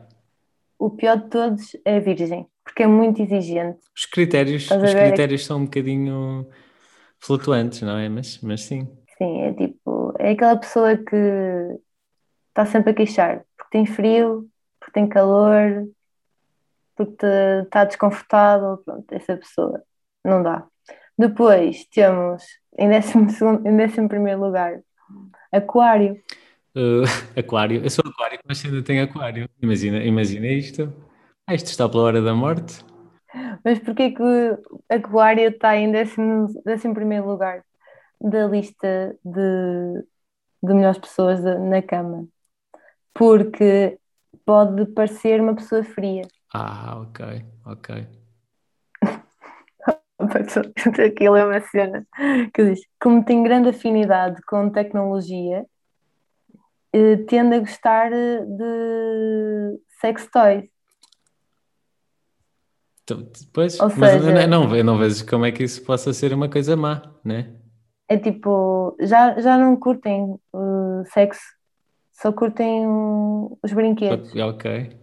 O 0.78 0.90
pior 0.90 1.16
de 1.16 1.28
todos 1.30 1.76
é 1.84 1.96
a 1.96 2.00
virgem, 2.00 2.46
porque 2.66 2.82
é 2.82 2.86
muito 2.86 3.22
exigente. 3.22 3.78
Os 3.96 4.04
critérios, 4.04 4.64
Estás 4.64 4.82
os 4.82 4.92
ver? 4.92 4.98
critérios 5.08 5.46
são 5.46 5.58
um 5.58 5.64
bocadinho 5.64 6.46
flutuantes, 7.20 7.80
não 7.82 7.96
é? 7.96 8.08
Mas, 8.08 8.40
mas 8.42 8.64
sim. 8.64 8.88
Sim, 9.16 9.42
é 9.42 9.54
tipo, 9.54 10.12
é 10.18 10.32
aquela 10.32 10.56
pessoa 10.56 10.96
que 10.96 11.16
está 12.48 12.66
sempre 12.66 12.90
a 12.90 12.94
queixar, 12.94 13.44
porque 13.56 13.70
tem 13.70 13.86
frio, 13.86 14.48
porque 14.80 14.92
tem 14.92 15.08
calor, 15.08 15.86
porque 16.96 17.24
está 17.64 17.84
desconfortável, 17.84 18.78
pronto, 18.78 19.06
essa 19.12 19.36
pessoa 19.36 19.80
não 20.24 20.42
dá. 20.42 20.66
Depois 21.16 21.86
temos 21.86 22.42
em 22.76 22.88
décimo 22.88 23.30
segundo, 23.30 23.66
em 23.66 23.76
décimo 23.76 24.08
primeiro 24.08 24.40
lugar, 24.40 24.80
Aquário. 25.52 26.20
Uh, 26.74 27.04
aquário. 27.38 27.82
Eu 27.82 27.88
sou 27.88 28.04
aquário, 28.06 28.38
mas 28.46 28.62
ainda 28.64 28.82
tenho 28.82 29.04
aquário. 29.04 29.48
Imagina, 29.62 30.04
imagina 30.04 30.46
isto. 30.48 30.92
Ah, 31.48 31.54
isto 31.54 31.68
está 31.68 31.88
pela 31.88 32.02
hora 32.02 32.20
da 32.20 32.34
morte. 32.34 32.84
Mas 33.64 33.78
porquê 33.78 34.10
que 34.10 34.20
o 34.20 34.58
Aquário 34.88 35.48
está 35.48 35.76
em 35.76 35.92
décimo, 35.92 36.48
décimo 36.64 36.92
primeiro 36.92 37.24
lugar 37.24 37.62
da 38.20 38.48
lista 38.48 39.16
de, 39.24 40.04
de 40.60 40.74
melhores 40.74 40.98
pessoas 40.98 41.44
na 41.44 41.80
cama? 41.80 42.26
Porque 43.14 43.96
pode 44.44 44.86
parecer 44.86 45.40
uma 45.40 45.54
pessoa 45.54 45.84
fria. 45.84 46.22
Ah, 46.52 46.98
ok, 47.00 47.44
ok. 47.64 48.08
Aquilo 51.06 51.36
é 51.36 51.44
uma 51.44 51.60
cena 51.60 52.04
que 52.52 52.64
diz: 52.64 52.80
como 53.00 53.24
tem 53.24 53.44
grande 53.44 53.68
afinidade 53.68 54.42
com 54.48 54.68
tecnologia, 54.68 55.64
eh, 56.92 57.18
tende 57.28 57.54
a 57.54 57.60
gostar 57.60 58.12
eh, 58.12 58.44
de 58.44 59.80
sex 60.00 60.28
toys. 60.28 60.75
Então, 63.08 63.22
Depois, 63.40 63.78
Ou 63.78 63.88
mas 63.96 64.20
seja- 64.20 64.46
não, 64.48 64.74
eu 64.74 64.82
não 64.82 64.98
vejo 64.98 65.24
como 65.26 65.46
é 65.46 65.52
que 65.52 65.62
isso 65.62 65.80
possa 65.84 66.12
ser 66.12 66.32
uma 66.34 66.48
coisa 66.48 66.76
má, 66.76 67.02
né? 67.24 67.52
É 68.08 68.16
tipo, 68.18 68.96
já, 69.00 69.40
já 69.40 69.56
não 69.56 69.76
curtem 69.76 70.34
eh, 70.52 71.04
sexo, 71.12 71.40
só 72.12 72.32
curtem 72.32 72.84
uh, 72.84 73.56
os 73.62 73.72
brinquedos. 73.72 74.34
Ok. 74.34 74.96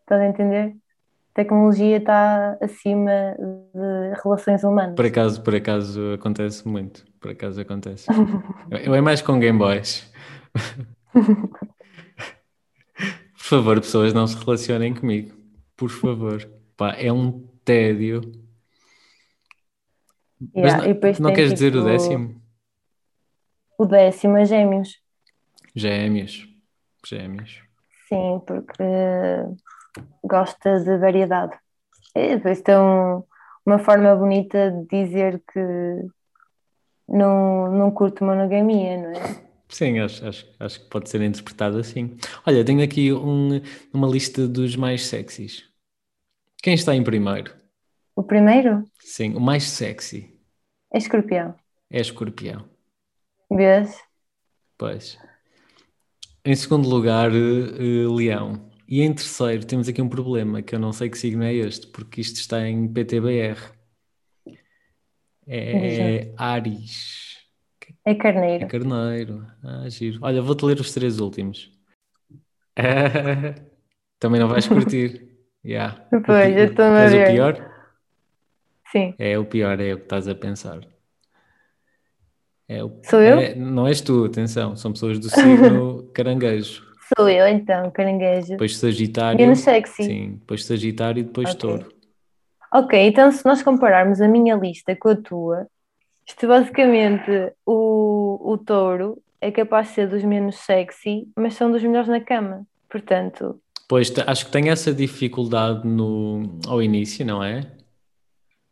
Estás 0.00 0.20
a 0.22 0.26
entender? 0.26 0.76
Tecnologia 1.34 1.98
está 1.98 2.58
acima 2.60 3.36
de 3.38 4.20
relações 4.24 4.64
humanas. 4.64 4.96
Por 4.96 5.06
acaso, 5.06 5.40
por 5.42 5.54
acaso 5.54 6.14
acontece 6.14 6.66
muito. 6.66 7.04
Por 7.20 7.30
acaso 7.30 7.60
acontece. 7.60 8.08
Eu 8.70 8.92
é 8.94 9.00
mais 9.00 9.22
com 9.22 9.38
Game 9.38 9.56
Boys. 9.58 10.10
Por 13.38 13.56
favor, 13.56 13.80
pessoas, 13.80 14.12
não 14.12 14.26
se 14.26 14.36
relacionem 14.36 14.92
comigo. 14.92 15.34
Por 15.76 15.88
favor. 15.88 16.57
Pá, 16.78 16.92
é 16.96 17.12
um 17.12 17.40
tédio. 17.64 18.20
Mas 20.54 20.72
Yeah, 20.72 20.76
não, 20.86 20.92
depois 20.94 21.18
não 21.18 21.30
tem, 21.30 21.36
queres 21.36 21.52
dizer 21.54 21.74
o 21.74 21.78
tipo, 21.80 21.84
décimo? 21.84 22.42
O 23.76 23.84
décimo 23.84 24.36
é 24.36 24.44
gêmeos. 24.44 25.00
Gêmeos. 25.74 26.48
Gêmeos. 27.04 27.60
Sim, 28.08 28.40
porque 28.46 28.84
gosta 30.22 30.78
de 30.78 30.96
variedade. 30.98 31.58
E 32.14 32.36
depois 32.36 32.62
tem 32.62 32.76
um- 32.76 33.24
uma 33.66 33.80
forma 33.80 34.14
bonita 34.14 34.70
de 34.70 34.86
dizer 35.04 35.42
que 35.52 35.60
não, 37.08 37.72
não 37.72 37.90
curto 37.90 38.24
monogamia, 38.24 38.96
não 38.98 39.10
é? 39.10 39.48
Sim, 39.68 39.98
acho, 39.98 40.26
acho, 40.26 40.46
acho 40.60 40.80
que 40.80 40.88
pode 40.88 41.10
ser 41.10 41.20
interpretado 41.22 41.76
assim. 41.76 42.16
Olha, 42.46 42.64
tenho 42.64 42.82
aqui 42.82 43.12
um- 43.12 43.60
uma 43.92 44.06
lista 44.06 44.46
dos 44.48 44.76
mais 44.76 45.06
sexys. 45.06 45.67
Quem 46.62 46.74
está 46.74 46.94
em 46.94 47.02
primeiro? 47.02 47.54
O 48.16 48.22
primeiro 48.22 48.84
Sim, 49.00 49.34
o 49.34 49.40
mais 49.40 49.64
sexy 49.64 50.34
é 50.92 50.98
escorpião. 50.98 51.54
é 51.90 52.00
escorpião. 52.00 52.68
Vês? 53.50 53.98
Pois. 54.76 55.18
Em 56.44 56.54
segundo 56.54 56.88
lugar, 56.88 57.30
eh, 57.30 58.06
leão. 58.16 58.68
E 58.88 59.02
em 59.02 59.12
terceiro, 59.12 59.66
temos 59.66 59.88
aqui 59.88 60.00
um 60.00 60.08
problema, 60.08 60.62
que 60.62 60.74
eu 60.74 60.78
não 60.78 60.92
sei 60.92 61.10
que 61.10 61.18
signo 61.18 61.44
é 61.44 61.52
este, 61.52 61.86
porque 61.88 62.20
isto 62.20 62.36
está 62.36 62.66
em 62.66 62.88
PTBR. 62.90 63.58
É 65.46 66.32
Ares. 66.36 67.36
É 68.04 68.12
É 68.12 68.14
carneiro. 68.14 68.68
carneiro. 68.68 69.46
Ah, 69.62 69.88
giro. 69.88 70.18
Olha, 70.22 70.40
vou-te 70.42 70.64
ler 70.64 70.80
os 70.80 70.92
três 70.92 71.20
últimos. 71.20 71.70
Também 74.18 74.40
não 74.40 74.48
vais 74.48 74.66
curtir. 74.66 75.27
Yeah. 75.68 76.00
Pois, 76.24 76.56
eu 76.56 76.64
estou-me 76.64 76.92
a 76.96 76.96
Queres 76.96 77.12
o 77.12 77.16
ver. 77.18 77.26
pior? 77.26 77.70
Sim. 78.90 79.14
É 79.18 79.38
o 79.38 79.44
pior, 79.44 79.78
é 79.78 79.92
o 79.92 79.98
que 79.98 80.04
estás 80.04 80.26
a 80.26 80.34
pensar. 80.34 80.80
É 82.66 82.82
o- 82.82 82.98
Sou 83.04 83.20
eu? 83.20 83.38
é- 83.38 83.54
não 83.54 83.86
és 83.86 84.00
tu, 84.00 84.24
atenção, 84.24 84.74
são 84.76 84.92
pessoas 84.92 85.18
do 85.18 85.28
signo 85.28 86.04
caranguejo. 86.14 86.86
Sou 87.16 87.28
eu 87.28 87.46
então, 87.46 87.90
caranguejo. 87.90 88.48
Depois 88.52 88.76
Sagitário. 88.78 89.38
Menos 89.40 89.60
sexy. 89.60 90.04
Sim, 90.04 90.30
depois 90.40 90.64
Sagitário 90.64 91.20
e 91.20 91.24
depois 91.24 91.50
Ok. 91.50 91.58
Touro. 91.60 91.92
Ok, 92.72 92.98
então 93.06 93.30
se 93.30 93.44
nós 93.46 93.62
compararmos 93.62 94.20
a 94.20 94.28
minha 94.28 94.54
lista 94.54 94.94
com 94.96 95.08
a 95.10 95.16
tua, 95.16 95.66
isto 96.26 96.46
basicamente 96.46 97.30
o, 97.64 98.38
o 98.52 98.58
touro 98.58 99.22
é 99.40 99.50
capaz 99.50 99.88
de 99.88 99.94
ser 99.94 100.08
dos 100.08 100.22
menos 100.24 100.56
sexy, 100.56 101.28
mas 101.36 101.54
são 101.54 101.70
dos 101.72 101.82
melhores 101.82 102.08
na 102.08 102.20
cama. 102.20 102.66
Portanto, 102.90 103.58
Pois 103.88 104.12
acho 104.26 104.46
que 104.46 104.52
tem 104.52 104.68
essa 104.68 104.92
dificuldade 104.92 105.88
no, 105.88 106.60
ao 106.66 106.82
início, 106.82 107.24
não 107.24 107.42
é? 107.42 107.72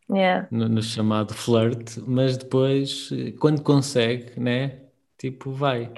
yeah. 0.09 0.47
No, 0.51 0.69
no 0.69 0.81
chamado 0.81 1.33
flirt, 1.33 1.97
mas 2.07 2.37
depois, 2.37 3.09
quando 3.39 3.61
consegue, 3.63 4.39
né? 4.39 4.79
Tipo, 5.17 5.51
vai. 5.51 5.91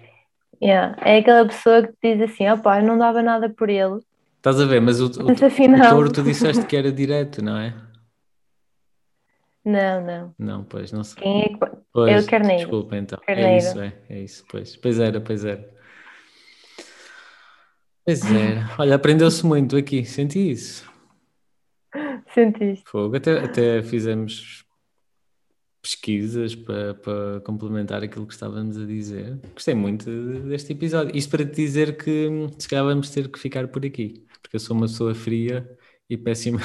Yeah. 0.63 0.95
É 1.05 1.17
aquela 1.17 1.45
pessoa 1.45 1.83
que 1.83 1.93
diz 2.01 2.31
assim: 2.31 2.49
opá, 2.49 2.79
eu 2.79 2.87
não 2.87 2.97
dava 2.97 3.21
nada 3.21 3.49
por 3.49 3.69
ele, 3.69 3.99
Estás 4.37 4.59
a 4.61 4.65
ver, 4.65 4.79
mas 4.79 5.01
o, 5.01 5.07
o, 5.07 5.25
mas 5.25 5.41
o 5.41 5.45
afinal. 5.45 5.89
touro 5.89 6.11
tu 6.13 6.23
disseste 6.23 6.65
que 6.65 6.77
era 6.77 6.91
direto, 6.93 7.43
não 7.43 7.57
é? 7.57 7.75
Não, 9.65 10.01
não. 10.03 10.33
Não, 10.39 10.63
pois, 10.63 10.91
não 10.91 11.03
sei. 11.03 11.21
Quem 11.21 11.41
é 11.43 11.49
que. 11.49 11.59
Pois, 11.91 12.11
É 12.11 12.25
o 12.25 12.25
carneiro. 12.29 12.61
Desculpa, 12.61 12.95
então. 12.95 13.19
É 13.27 13.35
Carneiro. 13.35 13.57
isso, 13.57 13.79
é, 13.79 13.93
é 14.09 14.19
isso, 14.21 14.45
pois. 14.49 14.75
Pois 14.77 14.97
era, 14.99 15.19
pois 15.19 15.43
era. 15.45 15.69
Pois 18.05 18.23
era. 18.31 18.69
Olha, 18.79 18.95
aprendeu-se 18.95 19.45
muito 19.45 19.75
aqui, 19.75 20.03
senti 20.05 20.51
isso. 20.51 20.89
Sentiste? 22.33 22.83
Fogo. 22.87 23.15
Até, 23.15 23.39
até 23.43 23.81
fizemos 23.83 24.65
pesquisas 25.81 26.55
para, 26.55 26.93
para 26.95 27.39
complementar 27.41 28.03
aquilo 28.03 28.27
que 28.27 28.33
estávamos 28.33 28.77
a 28.77 28.85
dizer. 28.85 29.39
Gostei 29.53 29.73
muito 29.73 30.05
de- 30.05 30.41
deste 30.41 30.73
episódio. 30.73 31.15
Isto 31.15 31.29
para 31.31 31.45
te 31.45 31.55
dizer 31.55 31.97
que 31.97 32.29
se 32.57 32.67
calhar 32.67 32.85
vamos 32.85 33.09
ter 33.09 33.29
que 33.29 33.39
ficar 33.39 33.67
por 33.67 33.85
aqui, 33.85 34.25
porque 34.41 34.55
eu 34.55 34.59
sou 34.59 34.75
uma 34.75 34.85
pessoa 34.87 35.15
fria 35.15 35.69
e 36.09 36.17
péssima. 36.17 36.59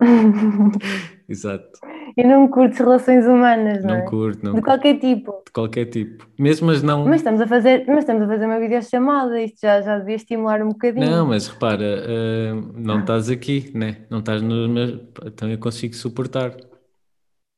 Exato. 1.28 1.78
E 2.18 2.24
não 2.24 2.48
curtes 2.48 2.80
relações 2.80 3.24
humanas, 3.26 3.84
não 3.84 3.90
Não 3.90 3.96
é? 3.96 4.02
curto, 4.02 4.44
não 4.44 4.54
De 4.54 4.60
curto 4.60 4.64
qualquer 4.64 4.98
tipo. 4.98 5.42
de 5.46 5.52
qualquer 5.52 5.84
tipo. 5.86 6.26
Mesmo, 6.36 6.66
mas 6.66 6.82
não. 6.82 7.04
Mas 7.04 7.20
estamos 7.20 7.40
a 7.40 7.46
fazer, 7.46 7.84
mas 7.86 7.98
estamos 8.00 8.24
a 8.24 8.26
fazer 8.26 8.44
uma 8.44 8.58
videochamada, 8.58 9.40
isto 9.40 9.60
já, 9.62 9.80
já 9.80 9.98
devia 10.00 10.16
estimular 10.16 10.60
um 10.60 10.70
bocadinho. 10.70 11.08
Não, 11.08 11.26
mas 11.28 11.46
repara, 11.46 12.04
ah, 12.04 12.54
não 12.74 12.98
estás 13.00 13.30
aqui, 13.30 13.70
né? 13.72 13.98
Não 14.10 14.18
estás 14.18 14.42
nos 14.42 14.68
meus. 14.68 15.00
Então 15.26 15.48
eu 15.48 15.58
consigo 15.58 15.94
suportar. 15.94 16.56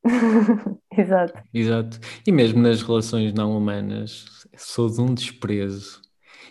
Exato. 0.97 1.43
Exato. 1.55 1.99
E 2.27 2.31
mesmo 2.31 2.61
nas 2.61 2.83
relações 2.83 3.33
não 3.33 3.57
humanas, 3.57 4.27
sou 4.59 4.91
de 4.91 5.01
um 5.01 5.15
desprezo. 5.15 6.03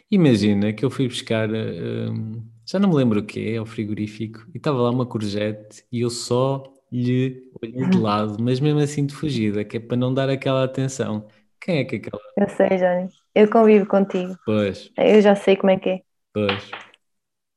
Imagina 0.10 0.74
que 0.74 0.84
eu 0.84 0.90
fui 0.90 1.08
buscar, 1.08 1.48
hum, 1.48 2.42
já 2.66 2.80
não 2.80 2.90
me 2.90 2.96
lembro 2.96 3.20
o 3.20 3.24
que 3.24 3.54
é, 3.54 3.58
ao 3.58 3.66
frigorífico, 3.68 4.48
e 4.54 4.58
estava 4.58 4.82
lá 4.82 4.90
uma 4.90 5.06
courgette 5.06 5.84
e 5.92 6.02
eu 6.02 6.10
só 6.10 6.64
lhe 6.92 7.50
olhei 7.62 7.88
de 7.90 7.98
lado, 8.00 8.38
mas 8.42 8.60
mesmo 8.60 8.80
assim 8.80 9.06
de 9.06 9.14
fugida, 9.16 9.64
que 9.66 9.78
é 9.78 9.80
para 9.80 9.98
não 9.98 10.14
dar 10.14 10.30
aquela 10.30 10.64
atenção. 10.64 11.28
Quem 11.60 11.80
é 11.80 11.86
que 11.86 11.98
aquela. 11.98 12.22
Eu 12.38 12.50
sei, 12.50 12.70
Johnny. 12.78 13.10
Eu 13.36 13.50
convivo 13.50 13.86
contigo. 13.86 14.38
Pois, 14.46 14.92
Eu 14.98 15.22
já 15.22 15.36
sei 15.36 15.56
como 15.56 15.72
é 15.72 15.80
que 15.80 15.90
é. 15.90 16.02
pois. 16.34 16.72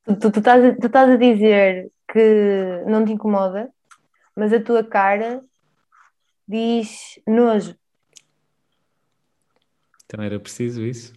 Tu, 0.05 0.15
tu, 0.19 0.31
tu, 0.31 0.39
estás, 0.39 0.63
a- 0.65 0.75
tu 0.75 0.87
estás 0.87 1.09
a 1.09 1.15
dizer 1.17 1.91
que 2.11 2.83
não 2.87 3.05
te 3.05 3.13
incomoda, 3.13 3.71
mas 4.35 4.53
a 4.53 4.61
tua 4.61 4.83
cara 4.83 5.43
diz 6.47 7.19
nojo. 7.27 7.75
Então 10.05 10.23
era 10.23 10.39
preciso 10.39 10.81
isso. 10.85 11.13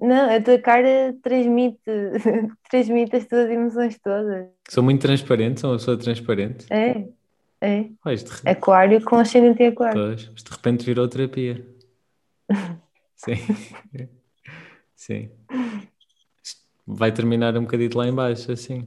Não, 0.00 0.28
a 0.34 0.40
tua 0.42 0.58
cara 0.58 1.14
transmite, 1.22 1.80
transmite 2.70 3.16
as 3.16 3.26
tuas 3.26 3.48
emoções 3.48 3.98
todas. 3.98 4.48
Sou 4.68 4.82
muito 4.82 5.00
transparente, 5.02 5.60
sou 5.60 5.70
uma 5.70 5.76
pessoa 5.76 5.96
transparente. 5.96 6.66
É, 6.72 7.06
é. 7.60 7.88
Pois, 8.02 8.24
de, 8.24 8.30
Aquário 8.48 9.02
com 9.04 9.16
ascendente 9.16 9.62
em 9.62 9.68
aquário. 9.68 9.94
pois, 9.94 10.28
mas 10.28 10.42
de 10.42 10.50
repente 10.50 10.84
virou 10.84 11.08
terapia. 11.08 11.64
Sim. 13.16 13.34
Sim. 14.96 15.30
Vai 16.86 17.12
terminar 17.12 17.56
um 17.56 17.62
bocadito 17.62 17.96
lá 17.96 18.06
em 18.06 18.14
baixo, 18.14 18.50
assim. 18.52 18.86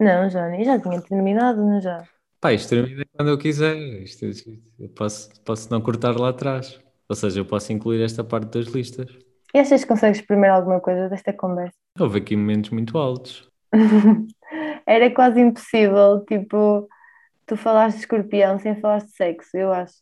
Não, 0.00 0.26
Johnny, 0.28 0.64
já 0.64 0.80
tinha 0.80 1.00
terminado, 1.00 1.60
não 1.60 1.80
já? 1.80 2.08
Pá, 2.40 2.52
isto 2.52 2.70
termina 2.70 3.04
quando 3.16 3.28
eu 3.28 3.38
quiser. 3.38 3.76
Isto, 4.02 4.26
isto- 4.26 4.58
eu 4.80 4.88
posso, 4.88 5.30
posso 5.42 5.70
não 5.70 5.80
cortar 5.80 6.18
lá 6.18 6.30
atrás. 6.30 6.80
Ou 7.08 7.16
seja, 7.16 7.40
eu 7.40 7.44
posso 7.44 7.72
incluir 7.72 8.02
esta 8.02 8.24
parte 8.24 8.58
das 8.58 8.66
listas. 8.66 9.06
E 9.54 9.58
achas 9.58 9.82
que 9.82 9.88
consegues 9.88 10.18
exprimir 10.18 10.50
alguma 10.50 10.80
coisa 10.80 11.08
desta 11.08 11.32
conversa? 11.32 11.74
Houve 11.98 12.18
aqui 12.18 12.34
momentos 12.34 12.70
muito 12.70 12.96
altos. 12.96 13.48
Era 14.86 15.10
quase 15.10 15.40
impossível, 15.40 16.24
tipo, 16.26 16.88
tu 17.46 17.56
falaste 17.56 17.96
de 17.96 18.02
escorpião 18.02 18.58
sem 18.58 18.80
falar 18.80 18.98
de 18.98 19.10
sexo, 19.10 19.56
eu 19.56 19.72
acho. 19.72 19.94